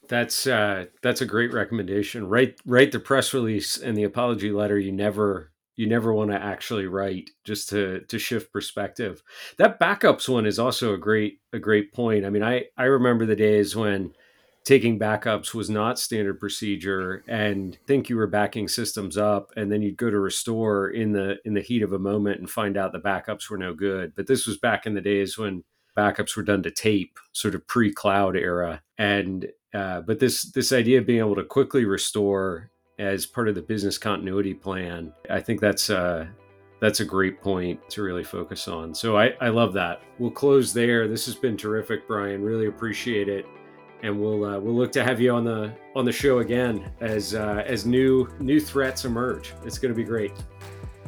That's 0.08 0.48
uh, 0.48 0.86
that's 1.04 1.22
a 1.22 1.28
great 1.28 1.54
recommendation. 1.54 2.28
Write 2.28 2.60
write 2.66 2.92
the 2.92 3.00
press 3.00 3.36
release 3.36 3.78
and 3.78 3.96
the 3.96 4.04
apology 4.04 4.52
letter 4.52 4.80
you 4.80 4.92
never 4.92 5.52
you 5.76 5.88
never 5.88 6.12
want 6.12 6.32
to 6.32 6.44
actually 6.44 6.88
write 6.88 7.30
just 7.44 7.70
to 7.70 8.00
to 8.08 8.18
shift 8.18 8.52
perspective. 8.52 9.22
That 9.60 9.80
backups 9.80 10.28
one 10.28 10.48
is 10.48 10.58
also 10.58 10.96
a 10.96 10.98
great 10.98 11.40
a 11.54 11.60
great 11.60 11.94
point. 11.94 12.26
I 12.26 12.32
mean 12.32 12.42
i 12.42 12.66
i 12.76 12.86
remember 12.86 13.28
the 13.28 13.36
days 13.36 13.76
when 13.76 14.14
taking 14.70 15.00
backups 15.00 15.56
was 15.56 15.68
not 15.68 15.98
standard 15.98 16.40
procedure 16.40 17.24
and 17.28 17.80
think 17.88 18.08
you 18.08 18.16
were 18.16 18.28
backing 18.28 18.68
systems 18.68 19.18
up 19.18 19.50
and 19.58 19.72
then 19.72 19.82
you'd 19.82 19.98
go 19.98 20.12
to 20.12 20.20
restore 20.20 20.90
in 20.90 21.12
the 21.12 21.38
in 21.44 21.56
the 21.56 21.62
heat 21.62 21.82
of 21.82 21.94
a 21.94 21.98
moment 21.98 22.40
and 22.40 22.48
find 22.48 22.78
out 22.78 22.92
the 22.92 23.00
backups 23.00 23.50
were 23.50 23.58
no 23.58 23.74
good 23.74 24.14
but 24.16 24.28
this 24.28 24.46
was 24.46 24.60
back 24.60 24.86
in 24.86 24.94
the 24.94 25.02
days 25.02 25.40
when 25.40 25.64
backups 25.98 26.38
were 26.38 26.44
done 26.44 26.62
to 26.62 26.70
tape 26.70 27.18
sort 27.32 27.56
of 27.56 27.66
pre-cloud 27.66 28.38
era 28.38 28.80
and 29.00 29.48
uh, 29.74 30.02
but 30.02 30.20
this 30.20 30.44
this 30.52 30.72
idea 30.72 31.00
of 31.00 31.08
being 31.08 31.18
able 31.18 31.34
to 31.34 31.44
quickly 31.44 31.86
restore 31.86 32.70
as 33.00 33.26
part 33.26 33.50
of 33.50 33.56
the 33.56 33.64
business 33.64 33.98
continuity 33.98 34.54
plan 34.54 35.12
i 35.32 35.40
think 35.40 35.60
that's 35.60 35.90
uh 35.90 36.28
that's 36.80 37.00
a 37.00 37.06
great 37.06 37.42
point 37.42 37.78
to 37.90 38.02
really 38.02 38.24
focus 38.24 38.70
on. 38.70 38.96
So 38.96 39.18
I, 39.18 39.34
I 39.42 39.50
love 39.50 39.74
that. 39.74 40.02
We'll 40.18 40.32
close 40.32 40.72
there. 40.72 41.10
This 41.10 41.26
has 41.26 41.36
been 41.36 41.58
terrific, 41.58 42.08
Brian. 42.08 42.42
Really 42.42 42.68
appreciate 42.68 43.28
it 43.28 43.46
and 44.04 44.20
we'll 44.20 44.46
uh, 44.46 44.60
we'll 44.60 44.76
look 44.76 44.92
to 44.94 45.04
have 45.04 45.20
you 45.20 45.32
on 45.32 45.44
the 45.44 45.72
on 45.96 46.06
the 46.06 46.12
show 46.12 46.40
again 46.40 46.90
as 47.00 47.36
uh, 47.36 47.64
as 47.66 47.86
new 47.86 48.28
new 48.40 48.60
threats 48.60 49.06
emerge. 49.06 49.54
It's 49.66 49.78
going 49.78 49.94
to 49.94 49.98
be 49.98 50.04
great. 50.04 50.34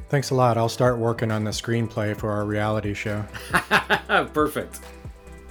Thanks 0.10 0.32
a 0.32 0.36
lot. 0.36 0.58
I'll 0.58 0.70
start 0.70 0.98
working 0.98 1.32
on 1.32 1.44
the 1.44 1.52
screenplay 1.52 2.18
for 2.18 2.32
our 2.32 2.46
reality 2.46 2.94
show. 2.94 3.24
Perfect. 4.34 4.82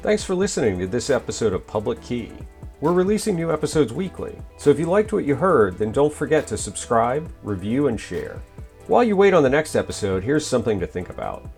Thanks 0.02 0.22
for 0.22 0.34
listening 0.34 0.78
to 0.80 0.86
this 0.86 1.08
episode 1.10 1.52
of 1.52 1.66
Public 1.66 2.00
Key. 2.02 2.32
We're 2.80 2.92
releasing 2.92 3.36
new 3.36 3.52
episodes 3.52 3.92
weekly, 3.92 4.36
so 4.56 4.70
if 4.70 4.78
you 4.78 4.86
liked 4.86 5.12
what 5.12 5.26
you 5.26 5.34
heard, 5.34 5.76
then 5.76 5.92
don't 5.92 6.12
forget 6.12 6.46
to 6.46 6.56
subscribe, 6.56 7.30
review, 7.42 7.88
and 7.88 8.00
share. 8.00 8.40
While 8.86 9.04
you 9.04 9.16
wait 9.16 9.34
on 9.34 9.42
the 9.42 9.50
next 9.50 9.76
episode, 9.76 10.24
here's 10.24 10.46
something 10.46 10.80
to 10.80 10.86
think 10.86 11.10
about. 11.10 11.48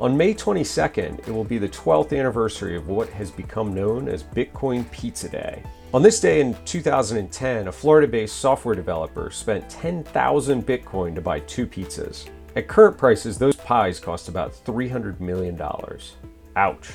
On 0.00 0.16
May 0.16 0.32
22nd, 0.32 1.28
it 1.28 1.30
will 1.30 1.44
be 1.44 1.58
the 1.58 1.68
12th 1.68 2.18
anniversary 2.18 2.74
of 2.74 2.88
what 2.88 3.10
has 3.10 3.30
become 3.30 3.74
known 3.74 4.08
as 4.08 4.22
Bitcoin 4.22 4.90
Pizza 4.90 5.28
Day. 5.28 5.62
On 5.92 6.00
this 6.02 6.20
day 6.20 6.40
in 6.40 6.56
2010, 6.64 7.68
a 7.68 7.72
Florida 7.72 8.08
based 8.08 8.36
software 8.36 8.74
developer 8.74 9.30
spent 9.30 9.68
10,000 9.68 10.66
Bitcoin 10.66 11.14
to 11.14 11.20
buy 11.20 11.40
two 11.40 11.66
pizzas. 11.66 12.30
At 12.56 12.66
current 12.66 12.96
prices, 12.96 13.36
those 13.36 13.56
pies 13.56 14.00
cost 14.00 14.30
about 14.30 14.54
$300 14.64 15.20
million. 15.20 15.60
Ouch. 16.56 16.92